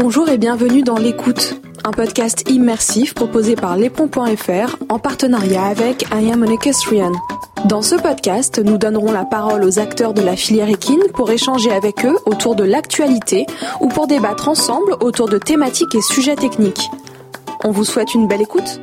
[0.00, 6.30] Bonjour et bienvenue dans L'écoute, un podcast immersif proposé par lespont.fr en partenariat avec I
[6.30, 7.10] Am an Equestrian.
[7.64, 11.72] Dans ce podcast, nous donnerons la parole aux acteurs de la filière équine pour échanger
[11.72, 13.44] avec eux autour de l'actualité
[13.80, 16.88] ou pour débattre ensemble autour de thématiques et sujets techniques.
[17.64, 18.80] On vous souhaite une belle écoute.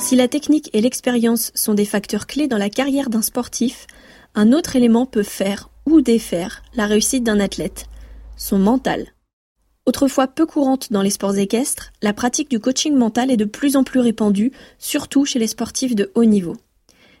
[0.00, 3.86] Si la technique et l'expérience sont des facteurs clés dans la carrière d'un sportif,
[4.34, 5.70] un autre élément peut faire
[6.00, 7.86] défaire la réussite d'un athlète,
[8.36, 9.06] son mental.
[9.86, 13.74] Autrefois peu courante dans les sports équestres, la pratique du coaching mental est de plus
[13.74, 16.56] en plus répandue, surtout chez les sportifs de haut niveau.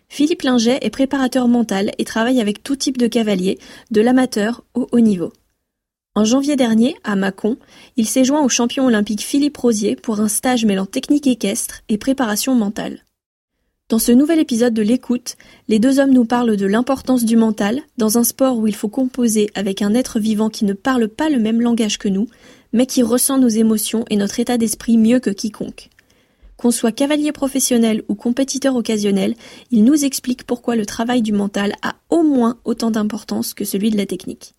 [0.08, 3.58] Philippe Linget est préparateur mental et travaille avec tout type de cavaliers,
[3.90, 5.32] de l'amateur au haut niveau.
[6.14, 7.56] En janvier dernier, à Mâcon,
[7.96, 11.96] il s'est joint au champion olympique Philippe Rosier pour un stage mêlant technique équestre et
[11.96, 13.04] préparation mentale.
[13.88, 17.80] Dans ce nouvel épisode de l'écoute, les deux hommes nous parlent de l'importance du mental
[17.96, 21.30] dans un sport où il faut composer avec un être vivant qui ne parle pas
[21.30, 22.28] le même langage que nous,
[22.74, 25.88] mais qui ressent nos émotions et notre état d'esprit mieux que quiconque.
[26.58, 29.34] Qu'on soit cavalier professionnel ou compétiteur occasionnel,
[29.70, 33.88] ils nous expliquent pourquoi le travail du mental a au moins autant d'importance que celui
[33.88, 34.52] de la technique.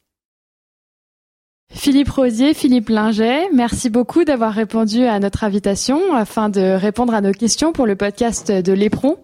[1.71, 7.21] Philippe Rosier, Philippe Linget, merci beaucoup d'avoir répondu à notre invitation afin de répondre à
[7.21, 9.17] nos questions pour le podcast de l'Éperon.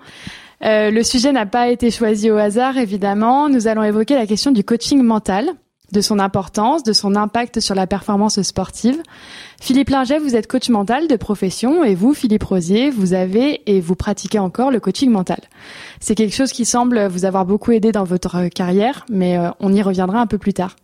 [0.63, 3.49] Euh, le sujet n'a pas été choisi au hasard, évidemment.
[3.49, 5.49] Nous allons évoquer la question du coaching mental,
[5.91, 9.01] de son importance, de son impact sur la performance sportive.
[9.59, 13.81] Philippe Linget, vous êtes coach mental de profession et vous, Philippe Rosier, vous avez et
[13.81, 15.39] vous pratiquez encore le coaching mental.
[15.99, 19.73] C'est quelque chose qui semble vous avoir beaucoup aidé dans votre carrière, mais euh, on
[19.73, 20.75] y reviendra un peu plus tard.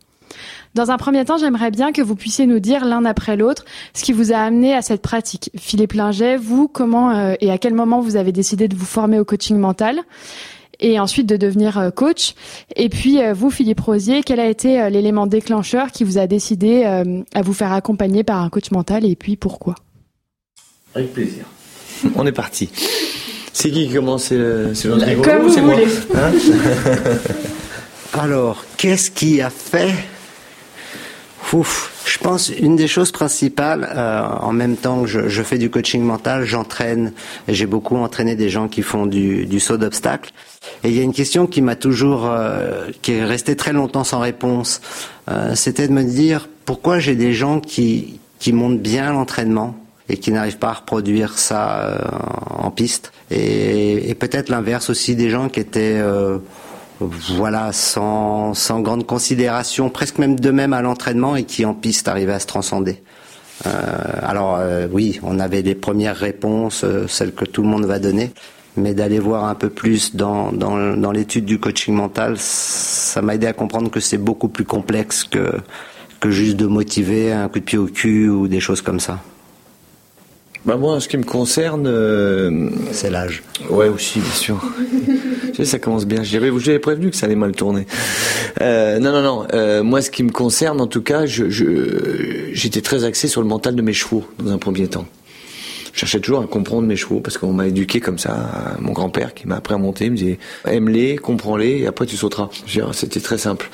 [0.74, 4.04] Dans un premier temps, j'aimerais bien que vous puissiez nous dire l'un après l'autre ce
[4.04, 5.52] qui vous a amené à cette pratique.
[5.58, 9.20] Philippe Linget, vous, comment euh, et à quel moment vous avez décidé de vous former
[9.20, 10.00] au coaching mental
[10.80, 12.36] et ensuite de devenir euh, coach?
[12.76, 16.86] Et puis euh, vous, Philippe Rosier, quel a été l'élément déclencheur qui vous a décidé
[16.86, 19.76] à vous faire accompagner par un coach mental et puis pourquoi?
[20.96, 21.46] Avec plaisir.
[22.16, 22.70] On est parti.
[23.54, 25.88] C'est qui qui commence C'est jean Comme vous voulez.
[26.16, 26.32] Hein?
[28.20, 29.94] Alors, qu'est-ce qui a fait
[31.54, 35.58] Ouf, je pense une des choses principales, euh, en même temps que je, je fais
[35.58, 37.12] du coaching mental, j'entraîne,
[37.50, 40.32] j'ai beaucoup entraîné des gens qui font du, du saut d'obstacle.
[40.86, 44.06] Et il y a une question qui m'a toujours, euh, qui est restée très longtemps
[44.06, 44.80] sans réponse,
[45.30, 49.76] euh, c'était de me dire pourquoi j'ai des gens qui, qui montent bien l'entraînement
[50.08, 51.98] et qui n'arrivent pas à reproduire ça euh,
[52.50, 53.12] en piste?
[53.30, 56.38] Et, et peut-être l'inverse aussi, des gens qui étaient euh,
[57.02, 62.08] voilà, sans, sans grande considération, presque même de même à l'entraînement et qui en piste
[62.08, 63.02] arrivaient à se transcender.
[63.66, 63.70] Euh,
[64.24, 68.00] alors euh, oui, on avait les premières réponses, euh, celles que tout le monde va
[68.00, 68.32] donner,
[68.76, 73.36] mais d'aller voir un peu plus dans, dans, dans l'étude du coaching mental, ça m'a
[73.36, 75.52] aidé à comprendre que c'est beaucoup plus complexe que,
[76.20, 79.20] que juste de motiver un coup de pied au cul ou des choses comme ça.
[80.66, 82.70] Bah moi, en ce qui me concerne, euh...
[82.92, 83.42] c'est l'âge.
[83.70, 84.62] Ouais, aussi, bien sûr.
[85.64, 86.22] ça commence bien.
[86.24, 87.88] J'avais, j'avais prévenu que ça allait mal tourner.
[88.62, 89.48] Euh, non, non, non.
[89.54, 93.42] Euh, moi, ce qui me concerne, en tout cas, je, je, j'étais très axé sur
[93.42, 95.21] le mental de mes chevaux dans un premier temps je
[96.02, 98.76] cherchais toujours à comprendre mes chevaux parce qu'on m'a éduqué comme ça.
[98.80, 102.50] Mon grand-père qui m'a appris à monter me disait aime-les, comprends-les et après tu sauteras.
[102.94, 103.70] C'était très simple.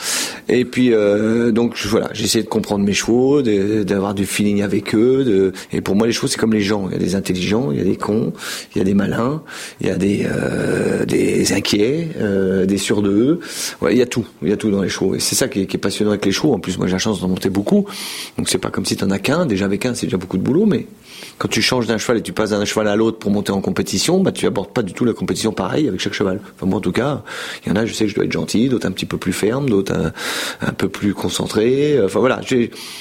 [0.49, 5.23] Et puis euh, donc voilà, j'ai de comprendre mes chevaux, d'avoir du feeling avec eux.
[5.23, 5.53] De...
[5.71, 6.87] Et pour moi les chevaux c'est comme les gens.
[6.89, 8.33] Il y a des intelligents, il y a des cons,
[8.75, 9.41] il y a des malins,
[9.79, 12.97] il y a des euh, des inquiets, euh, des sûrs.
[13.81, 15.15] Ouais, il y a tout, il y a tout dans les chevaux.
[15.15, 16.53] Et c'est ça qui est, qui est, passionnant avec les chevaux.
[16.53, 17.85] En plus moi j'ai la chance d'en monter beaucoup.
[18.37, 19.45] Donc c'est pas comme si t'en as qu'un.
[19.45, 20.87] Déjà avec un c'est déjà beaucoup de boulot, mais
[21.37, 23.61] quand tu changes d'un cheval et tu passes d'un cheval à l'autre pour monter en
[23.61, 26.39] compétition, bah tu abordes pas du tout la compétition pareil avec chaque cheval.
[26.55, 27.23] Enfin moi en tout cas,
[27.65, 29.17] il y en a, je sais que je dois être gentil, d'autres un petit peu
[29.17, 30.11] plus ferme, d'autres un,
[30.61, 31.99] un, peu plus concentré.
[32.03, 32.41] Enfin voilà,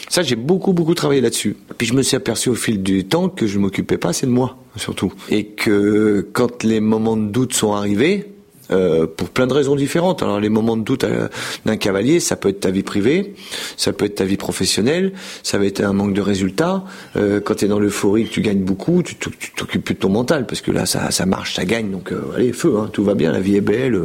[0.08, 1.56] ça j'ai beaucoup beaucoup travaillé là-dessus.
[1.78, 4.32] Puis je me suis aperçu au fil du temps que je m'occupais pas assez de
[4.32, 8.35] moi surtout et que quand les moments de doute sont arrivés,
[8.70, 10.22] euh, pour plein de raisons différentes.
[10.22, 11.28] Alors les moments de doute euh,
[11.64, 13.34] d'un cavalier, ça peut être ta vie privée,
[13.76, 16.84] ça peut être ta vie professionnelle, ça va être un manque de résultats.
[17.16, 20.46] Euh, quand tu es dans l'euphorie, tu gagnes beaucoup, tu t'occupes plus de ton mental
[20.46, 21.90] parce que là ça, ça marche, ça gagne.
[21.90, 24.00] Donc euh, allez feu, hein, tout va bien, la vie est belle,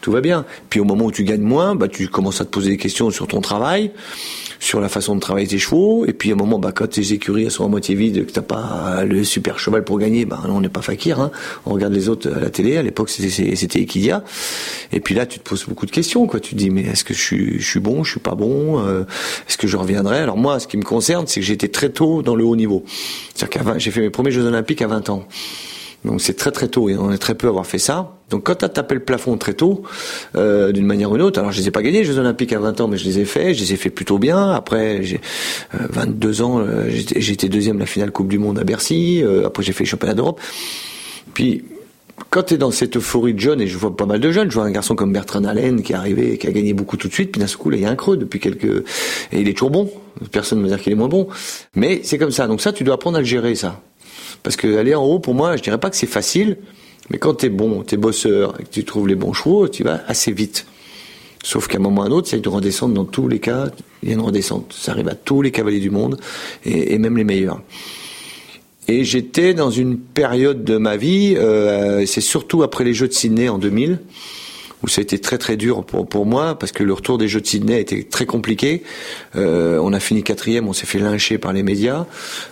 [0.00, 0.44] tout va bien.
[0.70, 3.10] Puis au moment où tu gagnes moins, bah tu commences à te poser des questions
[3.10, 3.92] sur ton travail
[4.60, 6.06] sur la façon de travailler tes chevaux.
[6.06, 8.42] Et puis à un moment, bah, quand tes écuries sont à moitié vides, que t'as
[8.42, 11.20] pas le super cheval pour gagner, bah, on n'est pas fakir.
[11.20, 11.30] Hein.
[11.64, 12.76] On regarde les autres à la télé.
[12.76, 14.24] À l'époque, c'était c'était Equidia.
[14.92, 16.26] Et puis là, tu te poses beaucoup de questions.
[16.26, 16.40] Quoi.
[16.40, 18.84] Tu te dis, mais est-ce que je suis, je suis bon, je suis pas bon
[18.84, 19.04] euh,
[19.48, 20.18] Est-ce que je reviendrai?
[20.18, 22.84] Alors moi, ce qui me concerne, c'est que j'étais très tôt dans le haut niveau.
[23.34, 25.26] C'est-à-dire j'ai fait mes premiers Jeux Olympiques à 20 ans.
[26.04, 28.15] Donc c'est très très tôt et on est très peu à avoir fait ça.
[28.30, 29.82] Donc quand tu as tapé le plafond très tôt,
[30.34, 32.52] euh, d'une manière ou d'une autre, alors je les ai pas gagnés les Jeux Olympiques
[32.52, 34.50] à 20 ans, mais je les ai faits, je les ai fait plutôt bien.
[34.50, 35.20] Après, j'ai
[35.72, 39.22] 22 ans, j'étais deuxième la finale Coupe du Monde à Bercy.
[39.44, 40.40] après, j'ai fait le championnat d'Europe.
[41.34, 41.62] Puis
[42.30, 44.50] quand tu es dans cette euphorie de jeunes, et je vois pas mal de jeunes,
[44.50, 46.96] je vois un garçon comme Bertrand Allen qui est arrivé et qui a gagné beaucoup
[46.96, 48.84] tout de suite, puis d'un coup, là, il y a un creux depuis quelques...
[49.32, 49.90] Et il est toujours bon.
[50.32, 51.28] Personne ne va dire qu'il est moins bon.
[51.74, 52.46] Mais c'est comme ça.
[52.46, 53.80] Donc ça, tu dois apprendre à le gérer, ça.
[54.42, 56.56] Parce que aller en haut, pour moi, je dirais pas que c'est facile,
[57.10, 59.68] mais quand tu es bon, tu es bosseur, et que tu trouves les bons chevaux,
[59.68, 60.66] tu vas assez vite.
[61.42, 63.28] Sauf qu'à un moment ou à un autre, il y a une redescente dans tous
[63.28, 63.70] les cas.
[64.02, 64.74] Il y a une redescente.
[64.76, 66.18] Ça arrive à tous les cavaliers du monde,
[66.64, 67.60] et, et même les meilleurs.
[68.88, 73.12] Et j'étais dans une période de ma vie, euh, c'est surtout après les Jeux de
[73.12, 73.98] Sydney en 2000,
[74.86, 77.26] où ça a été très très dur pour, pour moi, parce que le retour des
[77.26, 78.84] Jeux de Sydney été très compliqué.
[79.34, 82.06] Euh, on a fini quatrième, on s'est fait lyncher par les médias.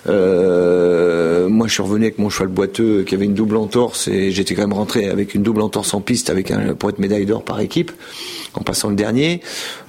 [0.09, 4.33] Euh, moi, je suis revenu avec mon cheval boiteux qui avait une double entorse, et
[4.33, 7.25] j'étais quand même rentré avec une double entorse en piste, avec un, pour être médaille
[7.25, 7.93] d'or par équipe
[8.55, 9.41] en passant le dernier.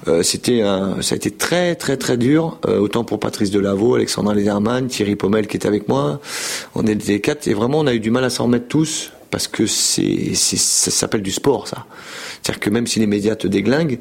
[0.06, 0.62] Euh, c'était
[1.00, 5.48] ça a été très très très dur, autant pour Patrice Delaveau, Alexandre Lederman, Thierry Pommel
[5.48, 6.20] qui était avec moi.
[6.74, 9.48] On était quatre et vraiment on a eu du mal à s'en remettre tous parce
[9.48, 11.86] que c'est, ça s'appelle du sport ça.
[12.42, 13.98] C'est-à-dire que même si les médias te déglinguent,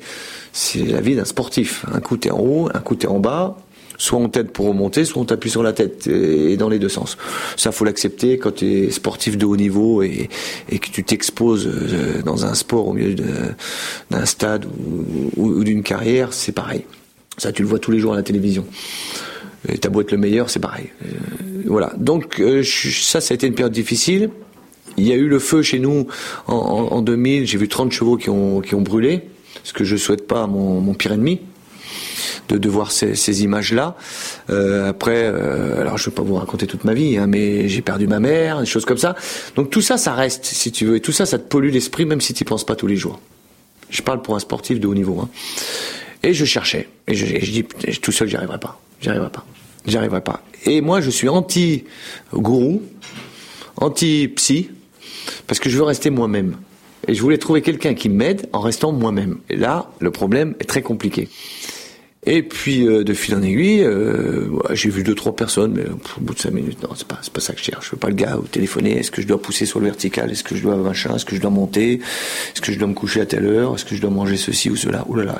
[0.54, 1.86] c'est la vie d'un sportif.
[1.92, 3.58] Un coup t'es en haut, un coup t'es en bas
[3.98, 6.90] soit on t'aide pour remonter, soit on t'appuie sur la tête, et dans les deux
[6.90, 7.18] sens.
[7.56, 10.30] Ça, faut l'accepter quand tu es sportif de haut niveau et,
[10.70, 13.16] que tu t'exposes euh, dans un sport au milieu
[14.12, 14.66] d'un stade
[15.38, 16.86] ou, d'une carrière, c'est pareil.
[17.38, 18.66] Ça, tu le vois tous les jours à la télévision.
[19.68, 20.90] Et ta boîte le meilleur, c'est pareil.
[21.04, 21.92] Euh, voilà.
[21.98, 24.30] Donc euh, ça, ça a été une période difficile.
[24.98, 26.08] Il y a eu le feu chez nous
[26.48, 27.46] en, en 2000.
[27.46, 29.22] J'ai vu 30 chevaux qui ont, brûlé,
[29.64, 31.42] ce que je souhaite pas à mon, pire ennemi
[32.50, 33.96] de, de voir ces, images-là.
[34.50, 37.82] Euh, après, euh, alors je vais pas vous raconter toute ma vie, hein, mais j'ai
[37.82, 39.16] perdu ma mère, des choses comme ça.
[39.56, 42.06] Donc tout ça, ça reste, si tu veux, et tout ça, ça te pollue l'esprit,
[42.06, 43.20] même si tu penses pas tous les jours.
[43.90, 45.20] Je parle pour un sportif de haut niveau.
[45.22, 45.30] Hein.
[46.24, 47.64] Et je cherchais, et je, je dis,
[48.02, 49.46] tout seul, j'y arriverai pas, j'y arriverai pas,
[49.86, 50.42] j'y arriverai pas.
[50.66, 52.82] Et moi, je suis anti-gourou,
[53.78, 54.70] anti-psy,
[55.48, 56.58] parce que je veux rester moi-même.
[57.08, 59.38] Et je voulais trouver quelqu'un qui m'aide en restant moi-même.
[59.50, 61.30] Et là, le problème est très compliqué.
[62.28, 66.22] Et puis euh, de fil en aiguille, euh, j'ai vu deux trois personnes, mais au
[66.22, 67.86] bout de cinq minutes, non, c'est pas pas ça que je cherche.
[67.86, 68.98] Je veux pas le gars au téléphoner.
[68.98, 70.32] Est-ce que je dois pousser sur le vertical?
[70.32, 71.16] Est-ce que je dois machin?
[71.16, 71.94] Est-ce que je dois monter?
[71.96, 73.76] Est-ce que je dois me coucher à telle heure?
[73.76, 75.06] Est-ce que je dois manger ceci ou cela?
[75.08, 75.40] Ouh là là,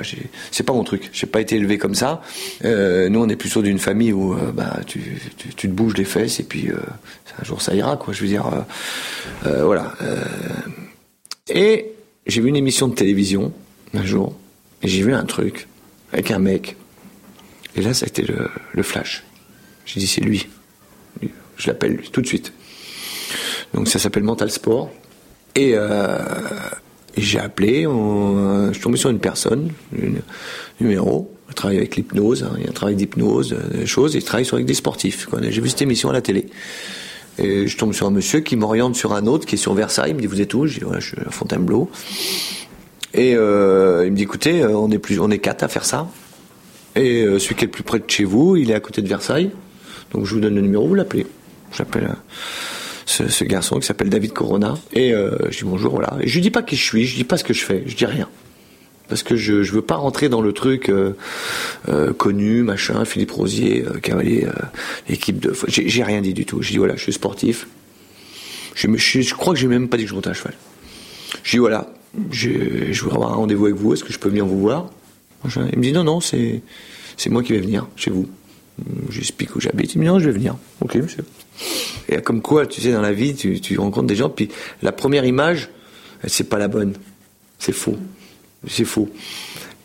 [0.52, 1.10] c'est pas mon truc.
[1.12, 2.22] J'ai pas été élevé comme ça.
[2.64, 5.00] Euh, nous, on est plutôt d'une famille où bah tu,
[5.36, 8.14] tu, tu, te bouges les fesses et puis un jour ça ira quoi.
[8.14, 8.48] Je veux dire,
[9.42, 9.92] voilà.
[11.48, 11.86] et
[12.26, 13.52] j'ai vu une émission de télévision
[13.94, 14.34] un jour
[14.82, 15.66] et j'ai vu un truc
[16.16, 16.76] avec un mec.
[17.76, 19.22] Et là, ça a été le, flash.
[19.84, 20.48] J'ai dit, c'est lui.
[21.58, 22.52] Je l'appelle tout de suite.
[23.74, 24.90] Donc ça s'appelle Mental Sport.
[25.54, 26.18] Et euh,
[27.16, 29.70] j'ai appelé, je suis tombé sur une personne,
[30.80, 34.16] numéro, il travaille avec l'hypnose, hein, il y a un travail d'hypnose, euh, des choses,
[34.16, 35.28] et il travaille sur avec des sportifs.
[35.40, 36.46] J'ai vu cette émission à la télé.
[37.38, 40.10] Et je tombe sur un monsieur qui m'oriente sur un autre qui est sur Versailles,
[40.10, 40.66] il me dit vous êtes où?
[40.66, 41.90] Je dis voilà, je suis à Fontainebleau.
[43.16, 45.86] Et euh, il me dit écoutez, euh, on est plus, on est quatre à faire
[45.86, 46.08] ça.
[46.94, 49.00] Et euh, celui qui est le plus près de chez vous, il est à côté
[49.00, 49.50] de Versailles.
[50.12, 51.26] Donc je vous donne le numéro, vous l'appelez.
[51.74, 52.14] J'appelle
[53.06, 54.74] ce, ce, garçon qui s'appelle David Corona.
[54.92, 56.16] Et je dis bonjour, voilà.
[56.20, 57.82] Et je lui dis pas qui je suis, je dis pas ce que je fais,
[57.86, 58.28] je dis rien.
[59.08, 60.90] Parce que je je veux pas rentrer dans le truc
[62.18, 64.46] connu, machin, Philippe Rosier, cavalier,
[65.08, 65.54] équipe de.
[65.66, 66.62] J'ai rien dit du tout.
[66.62, 67.66] Je dis voilà, je suis sportif.
[68.76, 70.54] Je, crois que j'ai même pas dit que je montais à cheval.
[71.42, 71.88] Je dis voilà,
[72.30, 74.90] je, je voudrais avoir un rendez-vous avec vous, est-ce que je peux venir vous voir?
[75.54, 76.62] Il me dit non, non, c'est,
[77.16, 78.28] c'est moi qui vais venir chez vous.
[79.10, 80.56] J'explique où j'habite, il me dit non, je vais venir.
[80.80, 81.24] Ok, monsieur.
[82.08, 84.48] Et comme quoi, tu sais, dans la vie, tu, tu rencontres des gens, puis
[84.82, 85.70] la première image,
[86.26, 86.94] c'est pas la bonne.
[87.58, 87.96] C'est faux.
[88.68, 89.08] C'est faux.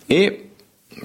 [0.10, 0.42] Et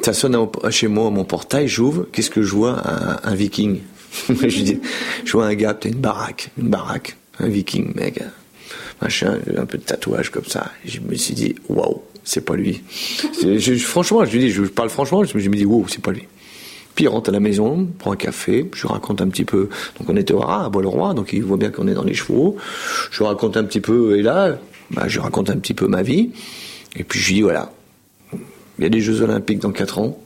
[0.02, 2.83] ça sonne chez moi à mon portail, j'ouvre, qu'est-ce que je vois?
[3.25, 3.80] Un, viking.
[4.28, 4.80] je, dis,
[5.25, 8.21] je vois un gars, peut-être une baraque, une baraque, un viking, mec
[9.03, 10.73] machin, un peu de tatouage comme ça.
[10.85, 12.83] Je me suis dit, waouh, c'est pas lui.
[13.79, 16.26] Franchement, je lui dis, je parle franchement, je me dis, waouh, c'est pas lui.
[16.97, 19.69] Puis il rentre à la maison, prend un café, je lui raconte un petit peu.
[19.99, 22.57] Donc on était au à Bois-le-Roi, donc il voit bien qu'on est dans les chevaux.
[23.11, 24.59] Je lui raconte un petit peu, et là,
[24.91, 26.31] bah, je raconte un petit peu ma vie.
[26.97, 27.71] Et puis je lui dis, voilà,
[28.33, 30.19] il y a des Jeux Olympiques dans 4 ans.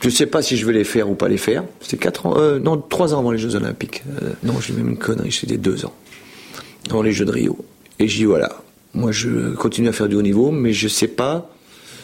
[0.00, 1.62] Je sais pas si je vais les faire ou pas les faire.
[1.80, 4.02] C'est 4 ans, euh, non, 3 ans avant les Jeux Olympiques.
[4.22, 5.94] Euh, non, j'ai même une connerie, c'était 2 ans
[6.88, 7.56] dans les Jeux de Rio.
[7.98, 8.50] Et j'ai dit voilà,
[8.94, 11.50] moi je continue à faire du haut niveau, mais je sais pas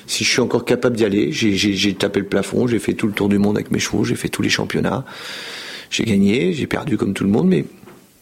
[0.07, 1.33] si je suis encore capable d'y aller.
[1.33, 4.17] J'ai tapé le plafond, j'ai fait tout le tour du monde avec mes chevaux, j'ai
[4.17, 5.05] fait tous les championnats,
[5.91, 7.65] j'ai gagné, j'ai perdu comme tout le monde, mais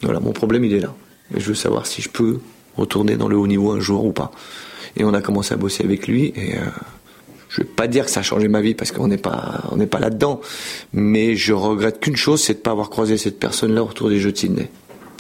[0.03, 0.95] voilà, mon problème il est là.
[1.37, 2.39] Et je veux savoir si je peux
[2.77, 4.33] retourner dans le haut niveau un jour ou pas.
[4.97, 6.67] Et on a commencé à bosser avec lui et euh,
[7.49, 9.99] je vais pas dire que ça a changé ma vie parce qu'on n'est pas pas
[9.99, 10.41] là-dedans,
[10.93, 14.33] mais je regrette qu'une chose, c'est de pas avoir croisé cette personne-là autour des Jeux
[14.33, 14.71] de Sydney.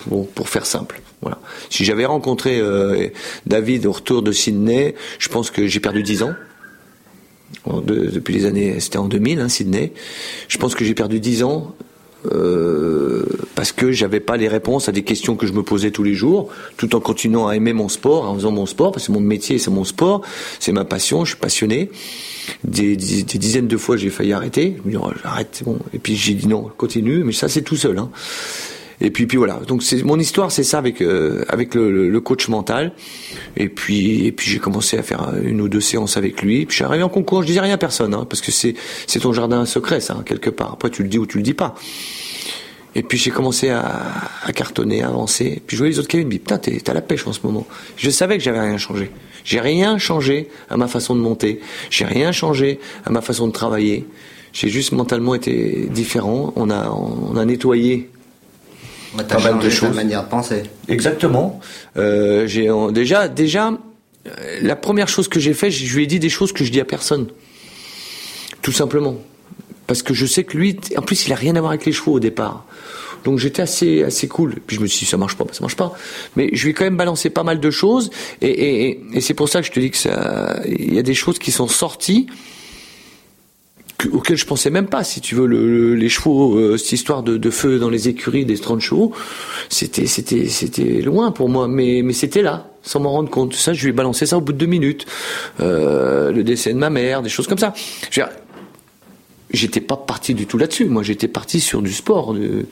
[0.09, 1.38] Pour, pour faire simple, voilà.
[1.71, 3.09] Si j'avais rencontré euh,
[3.47, 6.35] David au retour de Sydney, je pense que j'ai perdu 10 ans.
[7.66, 9.92] De, depuis les années, c'était en 2000, hein, Sydney.
[10.49, 11.76] Je pense que j'ai perdu 10 ans
[12.30, 13.25] euh,
[13.56, 16.14] parce que j'avais pas les réponses à des questions que je me posais tous les
[16.14, 19.21] jours, tout en continuant à aimer mon sport, en faisant mon sport, parce que mon
[19.21, 20.23] métier c'est mon sport,
[20.61, 21.90] c'est ma passion, je suis passionné.
[22.64, 25.78] Des, dizaines de fois j'ai failli arrêter, je me dis oh, j'arrête, bon.
[25.94, 27.99] Et puis j'ai dit non, continue, mais ça c'est tout seul.
[27.99, 28.11] Hein.
[29.04, 29.54] Et puis, puis voilà.
[29.66, 32.92] Donc c'est mon histoire, c'est ça avec euh, avec le, coach mental.
[33.56, 36.66] Et puis et puis j'ai commencé à faire une ou deux séances avec lui.
[36.66, 38.75] Puis je arrivé en concours, je disais rien à personne, hein, parce que c'est
[39.09, 40.75] c'est ton jardin secret, ça hein, quelque part.
[40.75, 41.75] Après tu le dis ou tu le dis pas.
[42.94, 44.12] Et puis j'ai commencé à,
[44.54, 45.61] cartonner, à avancer.
[45.66, 47.66] Puis je voyais les autres qui me putain t'es à la pêche en ce moment.
[47.97, 49.11] Je savais que j'avais rien changé.
[49.44, 51.61] J'ai rien changé à ma façon de monter.
[51.90, 54.06] J'ai rien changé à ma façon de travailler.
[54.52, 56.52] J'ai juste mentalement été différent.
[56.54, 58.11] On a on a nettoyé
[59.16, 59.95] pas mal de choses.
[59.95, 60.62] manière de penser.
[60.88, 61.61] Exactement.
[61.97, 66.19] Euh, j'ai déjà, déjà, euh, la première chose que j'ai fait, je lui ai dit
[66.19, 67.26] des choses que je dis à personne.
[68.62, 69.16] Tout simplement.
[69.87, 71.92] Parce que je sais que lui, en plus, il a rien à voir avec les
[71.92, 72.64] chevaux au départ.
[73.25, 74.57] Donc j'étais assez assez cool.
[74.66, 75.97] Puis je me suis dit ça marche pas, ça marche pas.
[76.37, 79.35] Mais je lui ai quand même balancé pas mal de choses et, et, et c'est
[79.35, 81.69] pour ça que je te dis que ça, il y a des choses qui sont
[81.69, 82.26] sorties
[84.12, 85.04] auquel je pensais même pas.
[85.04, 88.59] Si tu veux, le, les chevaux, euh, cette histoire de, feu dans les écuries des
[88.59, 89.12] 30 chevaux,
[89.68, 93.54] c'était, c'était, c'était loin pour moi, mais, c'était là, sans m'en rendre compte.
[93.54, 95.06] Ça, je lui ai balancé ça au bout de deux minutes.
[95.61, 97.75] Euh, le décès de ma mère, des choses comme ça.
[98.11, 98.35] Je veux dire,
[99.52, 100.87] j'étais pas parti du tout là-dessus.
[100.87, 102.35] Moi, j'étais parti sur du sport.
[102.35, 102.66] De,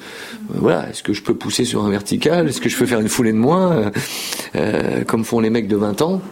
[0.48, 2.48] voilà, est-ce que je peux pousser sur un vertical?
[2.48, 3.90] Est-ce que je peux faire une foulée de moins,
[4.56, 6.22] euh, comme font les mecs de 20 ans?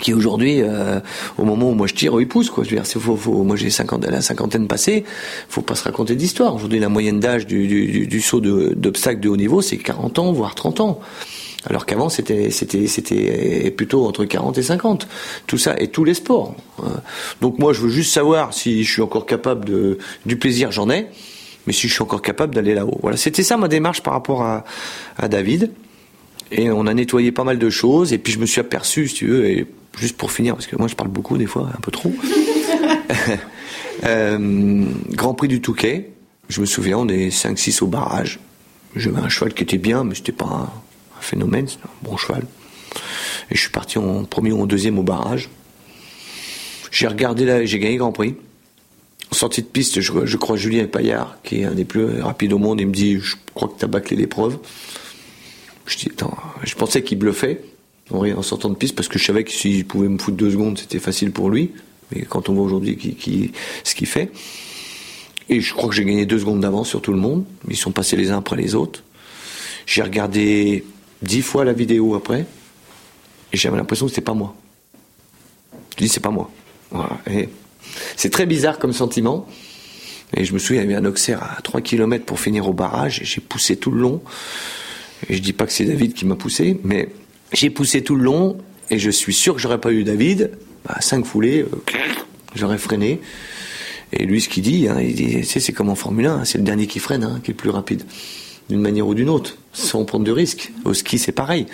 [0.00, 1.00] Qui aujourd'hui, euh,
[1.38, 2.64] au moment où moi je tire, il pousse quoi.
[2.64, 5.04] Je veux dire, faut, moi j'ai 50, la cinquantaine passée,
[5.48, 6.54] faut pas se raconter d'histoire.
[6.54, 10.80] Aujourd'hui, la moyenne d'âge du, saut d'obstacle de, haut niveau, c'est 40 ans, voire 30
[10.80, 11.00] ans.
[11.66, 15.06] Alors qu'avant, c'était, c'était, plutôt entre 40 et 50.
[15.46, 16.54] Tout ça, et tous les sports.
[16.82, 16.86] Euh,
[17.42, 20.88] donc moi, je veux juste savoir si je suis encore capable de, du plaisir, j'en
[20.88, 21.06] ai,
[21.66, 22.98] mais si je suis encore capable d'aller là-haut.
[23.02, 24.64] Voilà, c'était ça ma démarche par rapport à,
[25.18, 25.70] à David.
[26.50, 29.14] Et on a nettoyé pas mal de choses, et puis je me suis aperçu, si
[29.14, 29.66] tu veux,
[29.98, 32.12] juste pour finir, parce que moi je parle beaucoup des fois, un peu trop.
[34.04, 36.10] euh, Grand Prix du Touquet,
[36.48, 38.40] je me souviens, on est 5-6 au barrage.
[38.96, 40.62] J'avais un cheval qui était bien, mais c'était pas un,
[41.18, 42.42] un phénomène, c'était un bon cheval.
[43.50, 45.48] Et je suis parti en premier ou en deuxième au barrage.
[46.90, 48.34] J'ai regardé là, j'ai gagné Grand Prix.
[49.30, 52.52] En sortie de piste, je, je, crois Julien Paillard, qui est un des plus rapides
[52.52, 54.58] au monde, il me dit Je crois que tu as bâclé l'épreuve.
[55.86, 57.62] Je dis Attends, je pensais qu'il bluffait
[58.10, 60.78] en sortant de piste parce que je savais que s'il pouvait me foutre deux secondes,
[60.78, 61.70] c'était facile pour lui.
[62.12, 62.98] Mais quand on voit aujourd'hui
[63.84, 64.32] ce qu'il fait,
[65.48, 67.44] et je crois que j'ai gagné deux secondes d'avance sur tout le monde.
[67.68, 69.02] Ils sont passés les uns après les autres.
[69.86, 70.84] J'ai regardé
[71.22, 72.46] dix fois la vidéo après,
[73.52, 74.54] et j'avais l'impression que c'était pas moi.
[75.98, 76.50] Je dis c'est pas moi.
[78.16, 79.48] C'est très bizarre comme sentiment.
[80.36, 82.72] Et je me souviens, il y avait un Auxerre à 3 km pour finir au
[82.72, 84.22] barrage, et j'ai poussé tout le long.
[85.28, 87.08] Et je dis pas que c'est David qui m'a poussé, mais
[87.52, 88.58] j'ai poussé tout le long
[88.90, 90.52] et je suis sûr que j'aurais pas eu David.
[90.86, 91.98] Bah, cinq foulées, euh,
[92.54, 93.20] j'aurais freiné.
[94.12, 96.64] Et lui, ce qu'il dit, hein, il dit, c'est comme en Formule 1, c'est le
[96.64, 98.02] dernier qui freine, hein, qui est le plus rapide,
[98.68, 100.72] d'une manière ou d'une autre, sans prendre de risques.
[100.84, 101.66] Au ski, c'est pareil.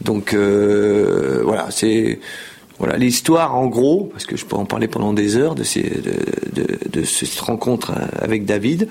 [0.00, 2.20] Donc euh, voilà, c'est
[2.78, 5.82] voilà l'histoire en gros, parce que je peux en parler pendant des heures de, ces,
[5.82, 6.14] de,
[6.52, 8.88] de, de cette rencontre avec David.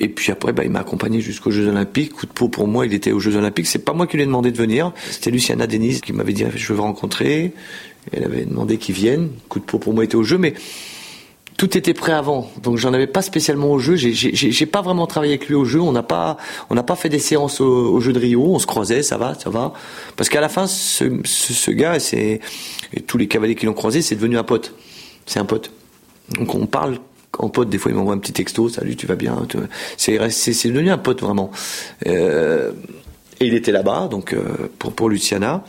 [0.00, 2.14] Et puis après, bah, il m'a accompagné jusqu'aux Jeux Olympiques.
[2.14, 3.66] Coup de peau pour moi, il était aux Jeux Olympiques.
[3.66, 4.92] C'est pas moi qui lui ai demandé de venir.
[5.10, 7.52] C'était Luciana Denise qui m'avait dit je veux rencontrer.
[8.12, 9.28] Elle avait demandé qu'il vienne.
[9.48, 10.54] Coup de peau pour moi était au jeu, mais
[11.60, 13.94] tout était prêt avant, donc j'en avais pas spécialement au jeu.
[13.94, 15.78] J'ai pas vraiment travaillé avec lui au jeu.
[15.78, 16.38] On n'a pas,
[16.86, 18.42] pas fait des séances au, jeu de Rio.
[18.42, 19.74] On se croisait, ça va, ça va.
[20.16, 22.40] Parce qu'à la fin, ce, gars et
[23.06, 24.72] tous les cavaliers qui l'ont croisé, c'est devenu un pote.
[25.26, 25.70] C'est un pote.
[26.30, 26.98] Donc on parle
[27.38, 29.36] en pote, des fois, il m'envoie un petit texto, salut, tu vas bien.
[29.96, 31.50] C'est devenu un pote vraiment.
[32.06, 32.72] Euh,
[33.40, 35.64] et il était là-bas, donc euh, pour, Luciana.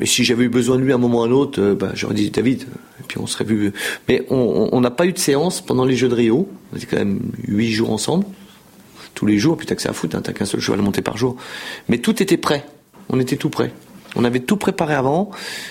[0.00, 1.74] Mais si j'avais eu besoin de lui à un moment ou à un autre, euh,
[1.74, 3.72] bah, j'aurais dit David, et puis on serait vu.
[4.08, 6.48] Mais on n'a pas eu de séance pendant les Jeux de Rio.
[6.72, 8.24] On était quand même huit jours ensemble,
[9.14, 9.56] tous les jours.
[9.56, 11.36] Puis t'as que ça à foutre, hein, t'as qu'un seul cheval à monter par jour.
[11.88, 12.66] Mais tout était prêt.
[13.08, 13.72] On était tout prêt.
[14.16, 15.30] On avait tout préparé avant,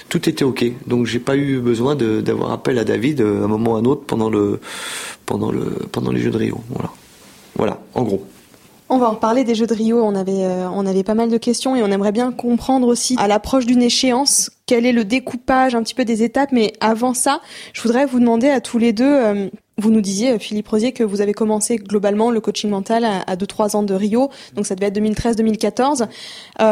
[0.09, 0.65] tout était ok.
[0.87, 3.85] Donc j'ai pas eu besoin d'avoir appel à David à un moment ou à un
[3.85, 4.59] autre pendant le
[6.11, 6.61] les Jeux de Rio.
[6.69, 6.91] Voilà,
[7.55, 8.25] voilà, en gros.
[8.87, 10.03] On va en reparler des Jeux de Rio.
[10.03, 13.15] On avait, euh, on avait pas mal de questions et on aimerait bien comprendre aussi
[13.17, 16.51] à l'approche d'une échéance quel est le découpage un petit peu des étapes.
[16.51, 17.41] Mais avant ça,
[17.73, 19.05] je voudrais vous demander à tous les deux.
[19.05, 23.05] Euh, vous nous disiez, euh, Philippe Rosier, que vous avez commencé globalement le coaching mental
[23.05, 26.07] à 2-3 ans de Rio, donc ça devait être 2013-2014,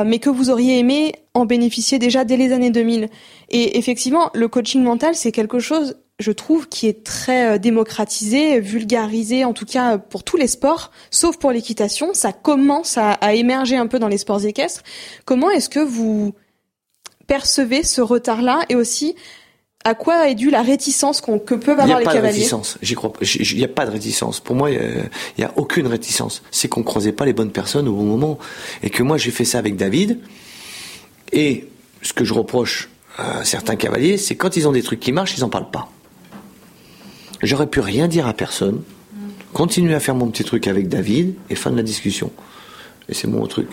[0.06, 3.10] mais que vous auriez aimé en bénéficier déjà dès les années 2000.
[3.50, 8.60] Et effectivement, le coaching mental, c'est quelque chose je trouve, qui est très euh, démocratisé,
[8.60, 12.14] vulgarisé, en tout cas pour tous les sports, sauf pour l'équitation.
[12.14, 14.84] Ça commence à, émerger un peu dans les sports équestres.
[15.26, 16.34] Comment est-ce que vous
[17.28, 19.16] percevez ce retard-là et aussi
[19.84, 22.22] à quoi est due la réticence qu'on, que peuvent avoir les cavaliers Il n'y a
[22.22, 24.40] pas de réticence, j'y crois Il n'y a pas de réticence.
[24.40, 24.80] Pour moi, il
[25.38, 26.42] n'y a, aucune réticence.
[26.52, 28.40] C'est qu'on croisait pas les bonnes personnes au bon moment.
[28.82, 30.20] Et que moi, j'ai fait ça avec David.
[31.34, 31.68] Et
[32.02, 35.38] ce que je reproche à certains cavaliers, c'est quand ils ont des trucs qui marchent,
[35.38, 35.90] ils n'en parlent pas.
[37.42, 38.82] J'aurais pu rien dire à personne,
[39.52, 42.32] continuer à faire mon petit truc avec David et fin de la discussion.
[43.10, 43.68] Et c'est mon truc.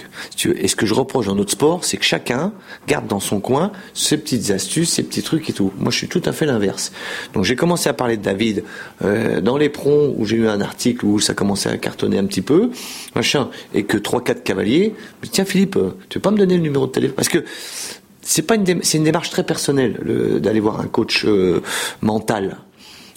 [0.56, 2.52] Et ce que je reproche dans notre sport, c'est que chacun
[2.88, 5.72] garde dans son coin ses petites astuces, ses petits trucs et tout.
[5.78, 6.92] Moi, je suis tout à fait l'inverse.
[7.32, 8.64] Donc, j'ai commencé à parler de David
[9.04, 12.24] euh, dans les prongs où j'ai eu un article où ça commençait à cartonner un
[12.24, 12.70] petit peu,
[13.14, 14.94] machin, et que trois, quatre cavaliers.
[15.22, 17.14] Mais tiens, Philippe, tu veux pas me donner le numéro de téléphone?
[17.14, 17.44] Parce que
[18.22, 19.98] c'est pas une, une démarche très personnelle
[20.40, 21.62] d'aller voir un coach euh,
[22.02, 22.58] mental.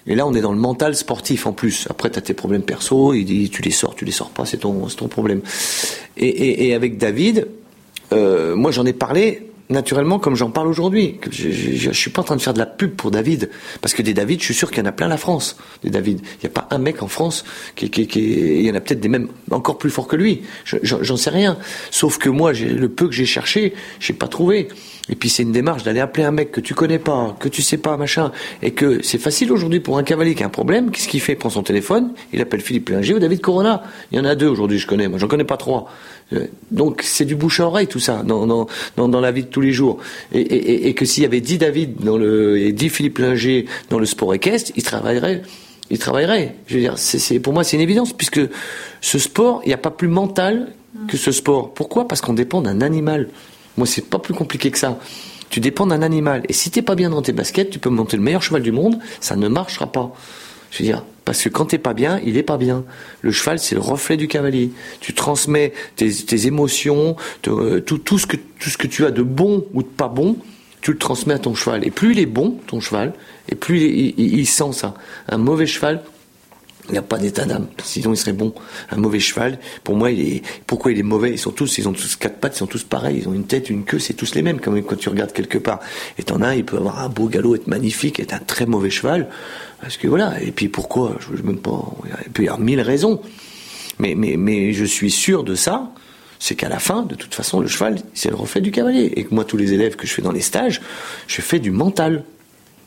[0.05, 1.87] Et là, on est dans le mental sportif en plus.
[1.89, 4.45] Après, tu as tes problèmes perso, il dit tu les sors, tu les sors pas,
[4.45, 5.41] c'est ton, ton problème.
[6.17, 7.47] Et, et, et avec David,
[8.11, 11.19] euh, moi j'en ai parlé naturellement comme j'en parle aujourd'hui.
[11.31, 13.49] Je, je, suis pas en train de faire de la pub pour David,
[13.81, 15.57] parce que des David, je suis sûr qu'il y en a plein la France.
[15.83, 17.43] Des David, il n'y a pas un mec en France
[17.75, 20.43] qui, qui, il y en a peut-être des mêmes encore plus forts que lui.
[20.65, 21.57] J'en sais rien.
[21.91, 24.67] Sauf que moi, le peu que j'ai cherché, j'ai pas trouvé.
[25.09, 27.61] Et puis c'est une démarche d'aller appeler un mec que tu connais pas, que tu
[27.61, 30.91] sais pas, machin, et que c'est facile aujourd'hui pour un cavalier qui a un problème.
[30.91, 31.33] Qu'est-ce qu'il fait?
[31.33, 33.83] Il prend son téléphone, il appelle Philippe Linger ou David Corona.
[34.11, 35.09] Il y en a deux aujourd'hui, je connais.
[35.09, 35.89] Moi, j'en connais pas trois.
[36.31, 39.47] Euh, donc c'est du bouche à oreille tout ça dans, dans, dans, la vie de
[39.47, 39.99] tous jours.
[40.33, 44.05] Et, que s'il y avait dix David dans le, et dix Philippe Linger dans le
[44.05, 45.41] sport équestre, ils travailleraient
[45.89, 46.55] il travaillerait.
[46.67, 48.41] Je veux dire, c'est, pour moi, c'est une évidence, puisque
[49.01, 50.73] ce sport, il n'y a pas plus mental
[51.07, 51.73] que ce sport.
[51.73, 52.07] Pourquoi?
[52.07, 53.29] Parce qu'on dépend d'un animal.
[53.77, 54.99] Moi, c'est pas plus compliqué que ça.
[55.49, 56.43] Tu dépends d'un animal.
[56.49, 58.71] Et si t'es pas bien dans tes baskets, tu peux monter le meilleur cheval du
[58.71, 60.15] monde, ça ne marchera pas.
[60.73, 62.83] Je veux dire, parce que quand t'es pas bien, il est pas bien.
[63.21, 64.71] Le cheval, c'est le reflet du cavalier.
[65.01, 67.15] Tu transmets tes, émotions,
[67.47, 70.35] euh, tout, ce que, tu as de bon ou de pas bon,
[70.81, 71.85] tu le transmets à ton cheval.
[71.85, 73.13] Et plus il est bon, ton cheval,
[73.49, 74.95] et plus il sent ça.
[75.29, 76.01] Un mauvais cheval,
[76.87, 77.67] il n'y a pas d'état d'âme.
[77.81, 78.53] Sinon, il serait bon.
[78.91, 81.31] Un mauvais cheval, pour moi, il est, pourquoi il est mauvais?
[81.31, 83.19] Ils sont tous, ils ont tous quatre pattes, ils sont tous pareils.
[83.21, 85.79] Ils ont une tête, une queue, c'est tous les mêmes, quand tu regardes quelque part.
[86.17, 88.65] Et t'en as un, il peut avoir un beau galop, être magnifique, être un très
[88.65, 89.29] mauvais cheval.
[89.79, 90.41] Parce que voilà.
[90.41, 91.17] Et puis pourquoi?
[91.19, 91.85] Je, je même pas,
[92.25, 93.21] il peut y avoir mille raisons.
[93.99, 95.89] Mais, mais, mais je suis sûr de ça.
[96.39, 99.13] C'est qu'à la fin, de toute façon, le cheval, c'est le reflet du cavalier.
[99.15, 100.81] Et que moi, tous les élèves que je fais dans les stages,
[101.27, 102.25] je fais du mental.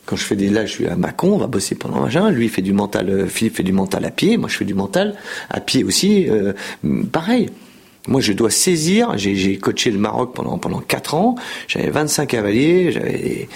[0.07, 2.27] Quand je fais des là, je suis à Mâcon, on va bosser pendant un jour.
[2.29, 4.37] Lui, fait du mental, euh, Philippe fait du mental à pied.
[4.37, 5.15] Moi, je fais du mental
[5.49, 6.29] à pied aussi.
[6.29, 6.53] Euh,
[7.11, 7.49] pareil.
[8.07, 9.17] Moi, je dois saisir.
[9.17, 11.35] J'ai coaché le Maroc pendant pendant quatre ans.
[11.67, 12.93] J'avais 25 cavaliers.
[12.93, 13.49] J'avais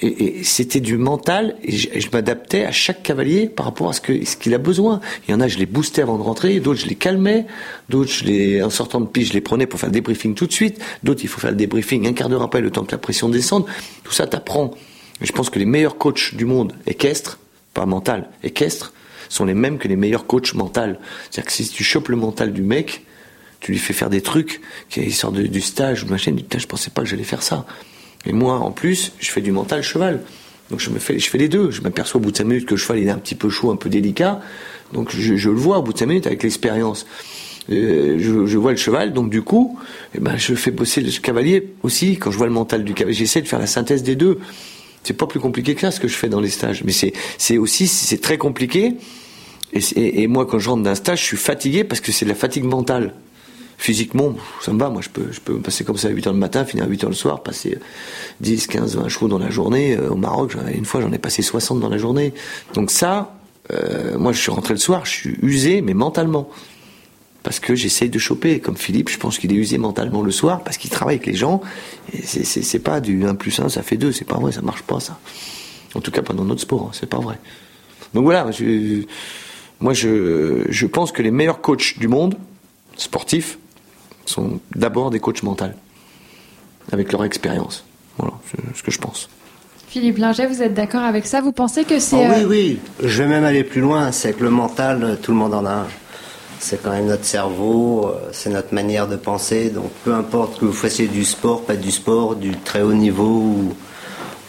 [0.00, 1.56] et, et c'était du mental.
[1.62, 5.00] Et je, m'adaptais à chaque cavalier par rapport à ce que ce qu'il a besoin.
[5.28, 6.60] Il y en a, je les boostais avant de rentrer.
[6.60, 7.44] D'autres, je les calmais.
[7.90, 8.24] D'autres,
[8.64, 10.80] en sortant de piste, je les prenais pour faire le débriefing tout de suite.
[11.02, 13.28] D'autres, il faut faire le débriefing un quart d'heure après, le temps que la pression
[13.28, 13.66] descende.
[14.02, 14.72] Tout ça, t'apprends.
[15.20, 17.38] Je pense que les meilleurs coachs du monde équestre,
[17.74, 18.92] pas mental, équestre,
[19.28, 20.98] sont les mêmes que les meilleurs coachs mental.
[21.30, 23.04] C'est-à-dire que si tu chopes le mental du mec,
[23.60, 26.90] tu lui fais faire des trucs, qui sort de, du stage, machin, putain, je pensais
[26.90, 27.66] pas que j'allais faire ça.
[28.26, 30.22] Et moi, en plus, je fais du mental cheval.
[30.70, 31.70] Donc je me fais, je fais les deux.
[31.70, 33.48] Je m'aperçois au bout de cinq minutes que le cheval il est un petit peu
[33.48, 34.40] chaud, un peu délicat.
[34.92, 37.06] Donc je, je le vois au bout de cinq minutes avec l'expérience.
[37.70, 39.78] Euh, je, je, vois le cheval, donc du coup,
[40.14, 42.16] eh ben, je fais bosser le cavalier aussi.
[42.18, 44.38] Quand je vois le mental du cavalier, j'essaie de faire la synthèse des deux.
[45.08, 47.14] C'est pas plus compliqué que ça ce que je fais dans les stages, mais c'est
[47.38, 48.92] c'est aussi c'est très compliqué.
[49.72, 52.36] Et, moi, quand je rentre d'un stage, je suis fatigué parce que c'est de la
[52.36, 53.14] fatigue mentale.
[53.78, 54.90] Physiquement, ça me va.
[54.90, 56.88] Moi, je peux, je peux passer comme ça à 8 heures le matin, finir à
[56.88, 57.78] 8 heures le soir, passer
[58.40, 59.96] 10, 15, 20 chevaux dans la journée.
[59.96, 62.34] Euh, au Maroc, une fois, j'en ai passé 60 dans la journée.
[62.74, 63.34] Donc ça,
[63.72, 66.50] euh, moi, je suis rentré le soir, je suis usé, mais mentalement
[67.48, 68.60] parce que j'essaye de choper.
[68.60, 71.34] Comme Philippe, je pense qu'il est usé mentalement le soir parce qu'il travaille avec les
[71.34, 71.62] gens.
[72.12, 74.12] Et c'est pas du 1 plus 1, ça fait 2.
[74.12, 75.18] C'est pas vrai, ça marche pas, ça.
[75.94, 77.38] En tout cas, pas dans notre sport, hein, c'est pas vrai.
[78.12, 79.04] Donc voilà, je,
[79.80, 82.36] moi je, je pense que les meilleurs coachs du monde,
[82.98, 83.58] sportifs,
[84.26, 85.72] sont d'abord des coachs mentaux,
[86.92, 87.86] avec leur expérience.
[88.18, 89.30] Voilà, c'est ce que je pense.
[89.88, 91.40] Philippe Linger, vous êtes d'accord avec ça?
[91.40, 92.14] Vous pensez que c'est...
[92.14, 95.38] Oh oui, oui, je vais même aller plus loin, c'est que le mental, tout le
[95.38, 95.86] monde en a un.
[96.58, 99.70] C'est quand même notre cerveau, euh, c'est notre manière de penser.
[99.70, 103.24] Donc peu importe que vous fassiez du sport, pas du sport, du très haut niveau
[103.24, 103.74] ou,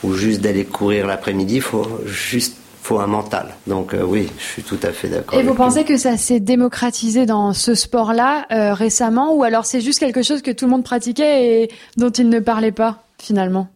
[0.04, 3.56] ou juste d'aller courir l'après-midi, il faut juste faut un mental.
[3.68, 5.40] Donc euh, oui, je suis tout à fait d'accord.
[5.40, 9.82] Et vous pensez que ça s'est démocratisé dans ce sport-là euh, récemment ou alors c'est
[9.82, 13.68] juste quelque chose que tout le monde pratiquait et dont il ne parlait pas finalement?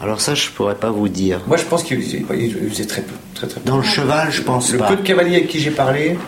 [0.00, 1.40] Alors ça, je pourrais pas vous dire.
[1.46, 3.66] Moi, je pense qu'il faisait très peu, très très peu.
[3.66, 4.90] Dans le cheval, je pense le pas.
[4.90, 6.18] Le peu de cavaliers avec qui j'ai parlé,